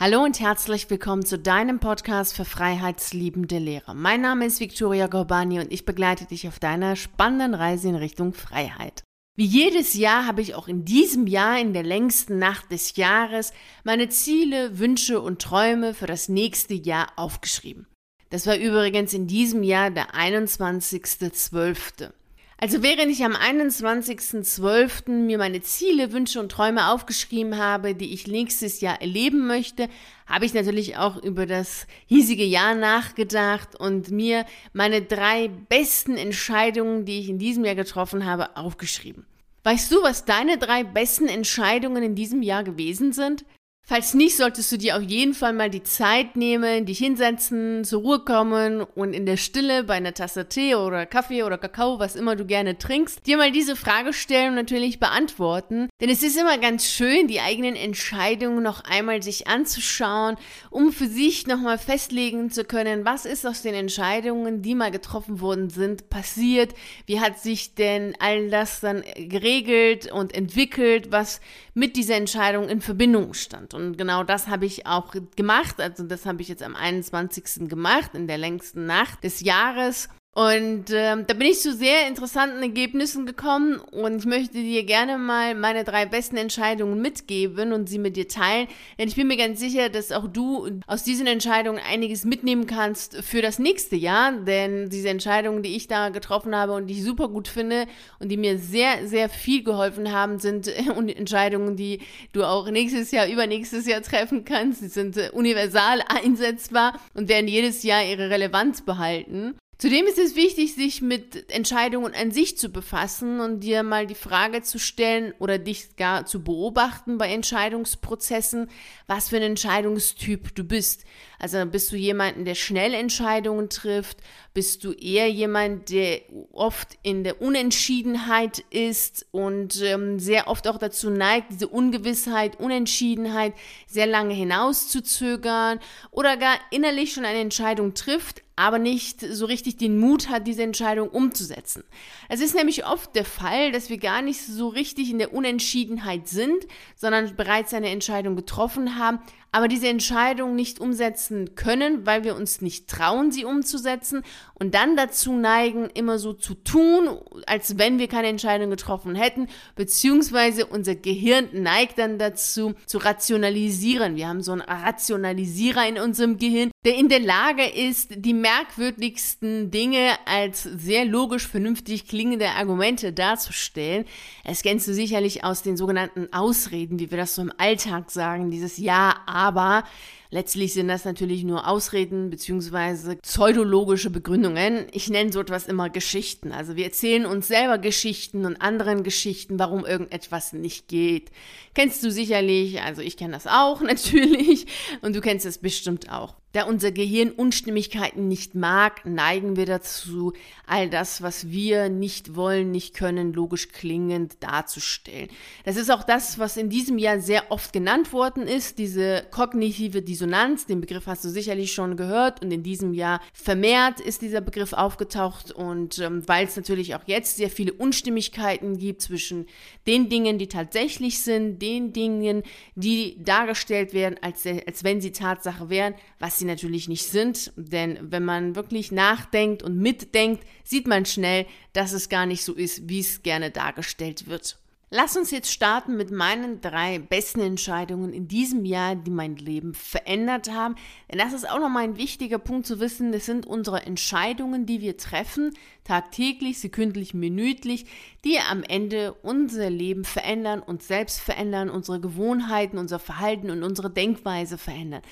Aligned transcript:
Hallo 0.00 0.22
und 0.22 0.38
herzlich 0.38 0.88
willkommen 0.90 1.26
zu 1.26 1.40
deinem 1.40 1.80
Podcast 1.80 2.36
für 2.36 2.44
freiheitsliebende 2.44 3.58
Lehrer. 3.58 3.94
Mein 3.94 4.20
Name 4.20 4.46
ist 4.46 4.60
Victoria 4.60 5.08
Gorbani 5.08 5.58
und 5.58 5.72
ich 5.72 5.84
begleite 5.84 6.24
dich 6.24 6.46
auf 6.46 6.60
deiner 6.60 6.94
spannenden 6.94 7.52
Reise 7.52 7.88
in 7.88 7.96
Richtung 7.96 8.32
Freiheit. 8.32 9.02
Wie 9.34 9.44
jedes 9.44 9.94
Jahr 9.94 10.24
habe 10.24 10.40
ich 10.40 10.54
auch 10.54 10.68
in 10.68 10.84
diesem 10.84 11.26
Jahr 11.26 11.58
in 11.58 11.72
der 11.72 11.82
längsten 11.82 12.38
Nacht 12.38 12.70
des 12.70 12.94
Jahres 12.94 13.52
meine 13.82 14.08
Ziele, 14.08 14.78
Wünsche 14.78 15.20
und 15.20 15.42
Träume 15.42 15.94
für 15.94 16.06
das 16.06 16.28
nächste 16.28 16.74
Jahr 16.74 17.08
aufgeschrieben. 17.16 17.88
Das 18.30 18.46
war 18.46 18.56
übrigens 18.56 19.12
in 19.14 19.26
diesem 19.26 19.64
Jahr 19.64 19.90
der 19.90 20.14
21.12. 20.14 22.12
Also 22.60 22.82
während 22.82 23.12
ich 23.12 23.24
am 23.24 23.34
21.12. 23.34 25.10
mir 25.10 25.38
meine 25.38 25.60
Ziele, 25.60 26.12
Wünsche 26.12 26.40
und 26.40 26.50
Träume 26.50 26.90
aufgeschrieben 26.90 27.56
habe, 27.56 27.94
die 27.94 28.12
ich 28.12 28.26
nächstes 28.26 28.80
Jahr 28.80 29.00
erleben 29.00 29.46
möchte, 29.46 29.88
habe 30.26 30.44
ich 30.44 30.54
natürlich 30.54 30.96
auch 30.96 31.22
über 31.22 31.46
das 31.46 31.86
hiesige 32.06 32.42
Jahr 32.42 32.74
nachgedacht 32.74 33.76
und 33.78 34.10
mir 34.10 34.44
meine 34.72 35.02
drei 35.02 35.46
besten 35.68 36.16
Entscheidungen, 36.16 37.04
die 37.04 37.20
ich 37.20 37.28
in 37.28 37.38
diesem 37.38 37.64
Jahr 37.64 37.76
getroffen 37.76 38.26
habe, 38.26 38.56
aufgeschrieben. 38.56 39.24
Weißt 39.62 39.92
du, 39.92 40.02
was 40.02 40.24
deine 40.24 40.58
drei 40.58 40.82
besten 40.82 41.28
Entscheidungen 41.28 42.02
in 42.02 42.16
diesem 42.16 42.42
Jahr 42.42 42.64
gewesen 42.64 43.12
sind? 43.12 43.44
Falls 43.90 44.12
nicht, 44.12 44.36
solltest 44.36 44.70
du 44.70 44.76
dir 44.76 44.98
auf 44.98 45.02
jeden 45.02 45.32
Fall 45.32 45.54
mal 45.54 45.70
die 45.70 45.82
Zeit 45.82 46.36
nehmen, 46.36 46.84
dich 46.84 46.98
hinsetzen, 46.98 47.84
zur 47.84 48.02
Ruhe 48.02 48.18
kommen 48.18 48.82
und 48.82 49.14
in 49.14 49.24
der 49.24 49.38
Stille 49.38 49.82
bei 49.82 49.94
einer 49.94 50.12
Tasse 50.12 50.46
Tee 50.46 50.74
oder 50.74 51.06
Kaffee 51.06 51.42
oder 51.42 51.56
Kakao, 51.56 51.98
was 51.98 52.14
immer 52.14 52.36
du 52.36 52.44
gerne 52.44 52.76
trinkst, 52.76 53.26
dir 53.26 53.38
mal 53.38 53.50
diese 53.50 53.76
Frage 53.76 54.12
stellen 54.12 54.50
und 54.50 54.56
natürlich 54.56 55.00
beantworten. 55.00 55.88
Denn 56.02 56.10
es 56.10 56.22
ist 56.22 56.36
immer 56.36 56.58
ganz 56.58 56.84
schön, 56.84 57.28
die 57.28 57.40
eigenen 57.40 57.76
Entscheidungen 57.76 58.62
noch 58.62 58.84
einmal 58.84 59.22
sich 59.22 59.46
anzuschauen, 59.46 60.36
um 60.68 60.92
für 60.92 61.06
sich 61.06 61.46
nochmal 61.46 61.78
festlegen 61.78 62.50
zu 62.50 62.64
können, 62.64 63.06
was 63.06 63.24
ist 63.24 63.46
aus 63.46 63.62
den 63.62 63.72
Entscheidungen, 63.72 64.60
die 64.60 64.74
mal 64.74 64.90
getroffen 64.90 65.40
worden 65.40 65.70
sind, 65.70 66.10
passiert, 66.10 66.74
wie 67.06 67.20
hat 67.20 67.38
sich 67.38 67.74
denn 67.74 68.14
all 68.18 68.50
das 68.50 68.80
dann 68.80 69.02
geregelt 69.16 70.12
und 70.12 70.34
entwickelt, 70.34 71.10
was 71.10 71.40
mit 71.72 71.96
dieser 71.96 72.16
Entscheidung 72.16 72.68
in 72.68 72.82
Verbindung 72.82 73.32
stand. 73.32 73.77
Und 73.78 73.96
genau 73.96 74.24
das 74.24 74.48
habe 74.48 74.66
ich 74.66 74.86
auch 74.86 75.14
gemacht. 75.36 75.80
Also 75.80 76.02
das 76.02 76.26
habe 76.26 76.42
ich 76.42 76.48
jetzt 76.48 76.64
am 76.64 76.74
21. 76.74 77.68
gemacht, 77.68 78.10
in 78.14 78.26
der 78.26 78.36
längsten 78.36 78.86
Nacht 78.86 79.22
des 79.22 79.40
Jahres. 79.40 80.08
Und 80.38 80.90
äh, 80.90 81.16
da 81.26 81.34
bin 81.34 81.48
ich 81.48 81.58
zu 81.58 81.74
sehr 81.74 82.06
interessanten 82.06 82.62
Ergebnissen 82.62 83.26
gekommen 83.26 83.80
und 83.90 84.18
ich 84.18 84.24
möchte 84.24 84.52
dir 84.52 84.84
gerne 84.84 85.18
mal 85.18 85.56
meine 85.56 85.82
drei 85.82 86.06
besten 86.06 86.36
Entscheidungen 86.36 87.02
mitgeben 87.02 87.72
und 87.72 87.88
sie 87.88 87.98
mit 87.98 88.16
dir 88.16 88.28
teilen. 88.28 88.68
Denn 89.00 89.08
ich 89.08 89.16
bin 89.16 89.26
mir 89.26 89.36
ganz 89.36 89.58
sicher, 89.58 89.88
dass 89.88 90.12
auch 90.12 90.28
du 90.28 90.68
aus 90.86 91.02
diesen 91.02 91.26
Entscheidungen 91.26 91.80
einiges 91.84 92.24
mitnehmen 92.24 92.68
kannst 92.68 93.16
für 93.24 93.42
das 93.42 93.58
nächste 93.58 93.96
Jahr. 93.96 94.30
Denn 94.30 94.90
diese 94.90 95.08
Entscheidungen, 95.08 95.64
die 95.64 95.74
ich 95.74 95.88
da 95.88 96.10
getroffen 96.10 96.54
habe 96.54 96.74
und 96.74 96.86
die 96.86 96.94
ich 96.94 97.02
super 97.02 97.26
gut 97.26 97.48
finde 97.48 97.86
und 98.20 98.28
die 98.28 98.36
mir 98.36 98.60
sehr, 98.60 99.08
sehr 99.08 99.28
viel 99.28 99.64
geholfen 99.64 100.12
haben, 100.12 100.38
sind 100.38 100.68
Entscheidungen, 100.68 101.74
die 101.74 101.98
du 102.30 102.44
auch 102.44 102.70
nächstes 102.70 103.10
Jahr, 103.10 103.26
übernächstes 103.26 103.88
Jahr 103.88 104.02
treffen 104.02 104.44
kannst. 104.44 104.82
Sie 104.82 104.88
sind 104.88 105.18
universal 105.32 106.00
einsetzbar 106.06 106.96
und 107.14 107.28
werden 107.28 107.48
jedes 107.48 107.82
Jahr 107.82 108.04
ihre 108.04 108.30
Relevanz 108.30 108.82
behalten. 108.82 109.56
Zudem 109.80 110.08
ist 110.08 110.18
es 110.18 110.34
wichtig, 110.34 110.74
sich 110.74 111.02
mit 111.02 111.52
Entscheidungen 111.52 112.12
an 112.12 112.32
sich 112.32 112.58
zu 112.58 112.68
befassen 112.68 113.38
und 113.38 113.60
dir 113.60 113.84
mal 113.84 114.08
die 114.08 114.16
Frage 114.16 114.62
zu 114.62 114.80
stellen 114.80 115.32
oder 115.38 115.56
dich 115.56 115.94
gar 115.94 116.26
zu 116.26 116.42
beobachten 116.42 117.16
bei 117.16 117.28
Entscheidungsprozessen, 117.28 118.68
was 119.06 119.28
für 119.28 119.36
ein 119.36 119.42
Entscheidungstyp 119.42 120.52
du 120.56 120.64
bist. 120.64 121.04
Also 121.38 121.64
bist 121.64 121.92
du 121.92 121.96
jemanden, 121.96 122.44
der 122.44 122.56
schnell 122.56 122.92
Entscheidungen 122.92 123.68
trifft? 123.68 124.18
Bist 124.52 124.82
du 124.82 124.90
eher 124.90 125.30
jemand, 125.30 125.90
der 125.90 126.22
oft 126.50 126.98
in 127.04 127.22
der 127.22 127.40
Unentschiedenheit 127.40 128.64
ist 128.70 129.26
und 129.30 129.80
ähm, 129.80 130.18
sehr 130.18 130.48
oft 130.48 130.66
auch 130.66 130.78
dazu 130.78 131.08
neigt, 131.08 131.52
diese 131.52 131.68
Ungewissheit, 131.68 132.58
Unentschiedenheit 132.58 133.54
sehr 133.86 134.08
lange 134.08 134.34
hinauszuzögern 134.34 135.78
oder 136.10 136.36
gar 136.36 136.58
innerlich 136.72 137.12
schon 137.12 137.24
eine 137.24 137.38
Entscheidung 137.38 137.94
trifft, 137.94 138.42
aber 138.58 138.80
nicht 138.80 139.20
so 139.20 139.46
richtig 139.46 139.76
den 139.76 139.98
Mut 139.98 140.28
hat, 140.28 140.48
diese 140.48 140.64
Entscheidung 140.64 141.08
umzusetzen. 141.08 141.84
Es 142.28 142.40
ist 142.40 142.56
nämlich 142.56 142.84
oft 142.84 143.14
der 143.14 143.24
Fall, 143.24 143.70
dass 143.70 143.88
wir 143.88 143.98
gar 143.98 144.20
nicht 144.20 144.44
so 144.44 144.66
richtig 144.66 145.10
in 145.10 145.18
der 145.18 145.32
Unentschiedenheit 145.32 146.26
sind, 146.26 146.66
sondern 146.96 147.36
bereits 147.36 147.72
eine 147.72 147.90
Entscheidung 147.90 148.34
getroffen 148.34 148.98
haben, 148.98 149.20
aber 149.50 149.68
diese 149.68 149.88
Entscheidung 149.88 150.54
nicht 150.54 150.78
umsetzen 150.78 151.54
können, 151.54 152.04
weil 152.04 152.22
wir 152.22 152.36
uns 152.36 152.60
nicht 152.60 152.88
trauen, 152.88 153.32
sie 153.32 153.44
umzusetzen 153.44 154.22
und 154.54 154.74
dann 154.74 154.96
dazu 154.96 155.32
neigen, 155.32 155.88
immer 155.94 156.18
so 156.18 156.34
zu 156.34 156.54
tun, 156.54 157.08
als 157.46 157.78
wenn 157.78 157.98
wir 157.98 158.08
keine 158.08 158.28
Entscheidung 158.28 158.70
getroffen 158.70 159.14
hätten, 159.14 159.48
beziehungsweise 159.74 160.66
unser 160.66 160.96
Gehirn 160.96 161.48
neigt 161.52 161.98
dann 161.98 162.18
dazu, 162.18 162.74
zu 162.86 162.98
rationalisieren. 162.98 164.16
Wir 164.16 164.28
haben 164.28 164.42
so 164.42 164.52
einen 164.52 164.60
Rationalisierer 164.60 165.88
in 165.88 165.98
unserem 165.98 166.36
Gehirn, 166.36 166.70
der 166.84 166.96
in 166.96 167.08
der 167.08 167.20
Lage 167.20 167.64
ist, 167.64 168.10
die 168.16 168.34
merkwürdigsten 168.34 169.70
Dinge 169.70 170.10
als 170.26 170.62
sehr 170.62 171.04
logisch, 171.06 171.46
vernünftig 171.46 172.06
klingende 172.06 172.50
Argumente 172.50 173.12
darzustellen. 173.12 174.04
Es 174.44 174.62
kennst 174.62 174.88
du 174.88 174.92
sicherlich 174.92 175.44
aus 175.44 175.62
den 175.62 175.76
sogenannten 175.76 176.32
Ausreden, 176.32 176.98
wie 176.98 177.10
wir 177.10 177.18
das 177.18 177.34
so 177.34 177.42
im 177.42 177.52
Alltag 177.56 178.10
sagen, 178.10 178.50
dieses 178.50 178.76
Ja, 178.76 179.16
aber 179.26 179.37
aber 179.38 179.84
Letztlich 180.30 180.74
sind 180.74 180.88
das 180.88 181.06
natürlich 181.06 181.42
nur 181.42 181.66
Ausreden 181.66 182.28
beziehungsweise 182.28 183.16
pseudologische 183.16 184.10
Begründungen. 184.10 184.86
Ich 184.92 185.08
nenne 185.08 185.32
so 185.32 185.40
etwas 185.40 185.66
immer 185.66 185.88
Geschichten. 185.88 186.52
Also 186.52 186.76
wir 186.76 186.84
erzählen 186.84 187.24
uns 187.24 187.48
selber 187.48 187.78
Geschichten 187.78 188.44
und 188.44 188.60
anderen 188.60 189.04
Geschichten, 189.04 189.58
warum 189.58 189.86
irgendetwas 189.86 190.52
nicht 190.52 190.88
geht. 190.88 191.30
Kennst 191.74 192.04
du 192.04 192.10
sicherlich, 192.10 192.82
also 192.82 193.00
ich 193.00 193.16
kenne 193.16 193.32
das 193.32 193.46
auch 193.46 193.80
natürlich 193.82 194.66
und 195.00 195.16
du 195.16 195.22
kennst 195.22 195.46
es 195.46 195.58
bestimmt 195.58 196.12
auch. 196.12 196.34
Da 196.52 196.64
unser 196.64 196.92
Gehirn 196.92 197.30
Unstimmigkeiten 197.30 198.26
nicht 198.26 198.54
mag, 198.54 199.04
neigen 199.04 199.56
wir 199.56 199.66
dazu, 199.66 200.32
all 200.66 200.88
das, 200.88 201.20
was 201.20 201.50
wir 201.50 201.90
nicht 201.90 202.36
wollen, 202.36 202.70
nicht 202.70 202.94
können, 202.94 203.34
logisch 203.34 203.68
klingend 203.68 204.42
darzustellen. 204.42 205.28
Das 205.64 205.76
ist 205.76 205.90
auch 205.90 206.02
das, 206.02 206.38
was 206.38 206.56
in 206.56 206.70
diesem 206.70 206.96
Jahr 206.96 207.20
sehr 207.20 207.52
oft 207.52 207.74
genannt 207.74 208.14
worden 208.14 208.46
ist, 208.46 208.78
diese 208.78 209.26
kognitive 209.30 210.00
Dissonanz. 210.00 210.17
Den 210.20 210.80
Begriff 210.80 211.06
hast 211.06 211.24
du 211.24 211.28
sicherlich 211.28 211.72
schon 211.72 211.96
gehört 211.96 212.42
und 212.42 212.50
in 212.50 212.62
diesem 212.62 212.94
Jahr 212.94 213.20
vermehrt 213.32 214.00
ist 214.00 214.22
dieser 214.22 214.40
Begriff 214.40 214.72
aufgetaucht 214.72 215.52
und 215.52 215.98
ähm, 215.98 216.26
weil 216.26 216.46
es 216.46 216.56
natürlich 216.56 216.94
auch 216.94 217.02
jetzt 217.06 217.36
sehr 217.36 217.50
viele 217.50 217.72
Unstimmigkeiten 217.72 218.78
gibt 218.78 219.02
zwischen 219.02 219.46
den 219.86 220.08
Dingen, 220.08 220.38
die 220.38 220.48
tatsächlich 220.48 221.20
sind, 221.20 221.60
den 221.60 221.92
Dingen, 221.92 222.42
die 222.74 223.22
dargestellt 223.22 223.92
werden, 223.92 224.16
als, 224.20 224.44
als 224.46 224.84
wenn 224.84 225.00
sie 225.00 225.12
Tatsache 225.12 225.70
wären, 225.70 225.94
was 226.18 226.38
sie 226.38 226.44
natürlich 226.44 226.88
nicht 226.88 227.04
sind. 227.04 227.52
Denn 227.56 227.98
wenn 228.00 228.24
man 228.24 228.56
wirklich 228.56 228.92
nachdenkt 228.92 229.62
und 229.62 229.78
mitdenkt, 229.78 230.44
sieht 230.64 230.86
man 230.86 231.06
schnell, 231.06 231.46
dass 231.72 231.92
es 231.92 232.08
gar 232.08 232.26
nicht 232.26 232.44
so 232.44 232.54
ist, 232.54 232.88
wie 232.88 233.00
es 233.00 233.22
gerne 233.22 233.50
dargestellt 233.50 234.28
wird. 234.28 234.58
Lass 234.90 235.18
uns 235.18 235.30
jetzt 235.30 235.52
starten 235.52 235.98
mit 235.98 236.10
meinen 236.10 236.62
drei 236.62 236.98
besten 236.98 237.40
Entscheidungen 237.40 238.14
in 238.14 238.26
diesem 238.26 238.64
Jahr, 238.64 238.96
die 238.96 239.10
mein 239.10 239.36
Leben 239.36 239.74
verändert 239.74 240.50
haben. 240.50 240.76
Denn 241.10 241.18
das 241.18 241.34
ist 241.34 241.48
auch 241.48 241.58
nochmal 241.58 241.84
ein 241.84 241.98
wichtiger 241.98 242.38
Punkt 242.38 242.66
zu 242.66 242.80
wissen. 242.80 243.12
Das 243.12 243.26
sind 243.26 243.44
unsere 243.44 243.84
Entscheidungen, 243.84 244.64
die 244.64 244.80
wir 244.80 244.96
treffen, 244.96 245.52
tagtäglich, 245.84 246.58
sekündlich, 246.60 247.12
minütlich, 247.12 247.84
die 248.24 248.38
am 248.38 248.62
Ende 248.62 249.12
unser 249.22 249.68
Leben 249.68 250.04
verändern, 250.04 250.60
uns 250.60 250.88
selbst 250.88 251.20
verändern, 251.20 251.68
unsere 251.68 252.00
Gewohnheiten, 252.00 252.78
unser 252.78 252.98
Verhalten 252.98 253.50
und 253.50 253.62
unsere 253.62 253.90
Denkweise 253.90 254.56
verändern. 254.56 255.02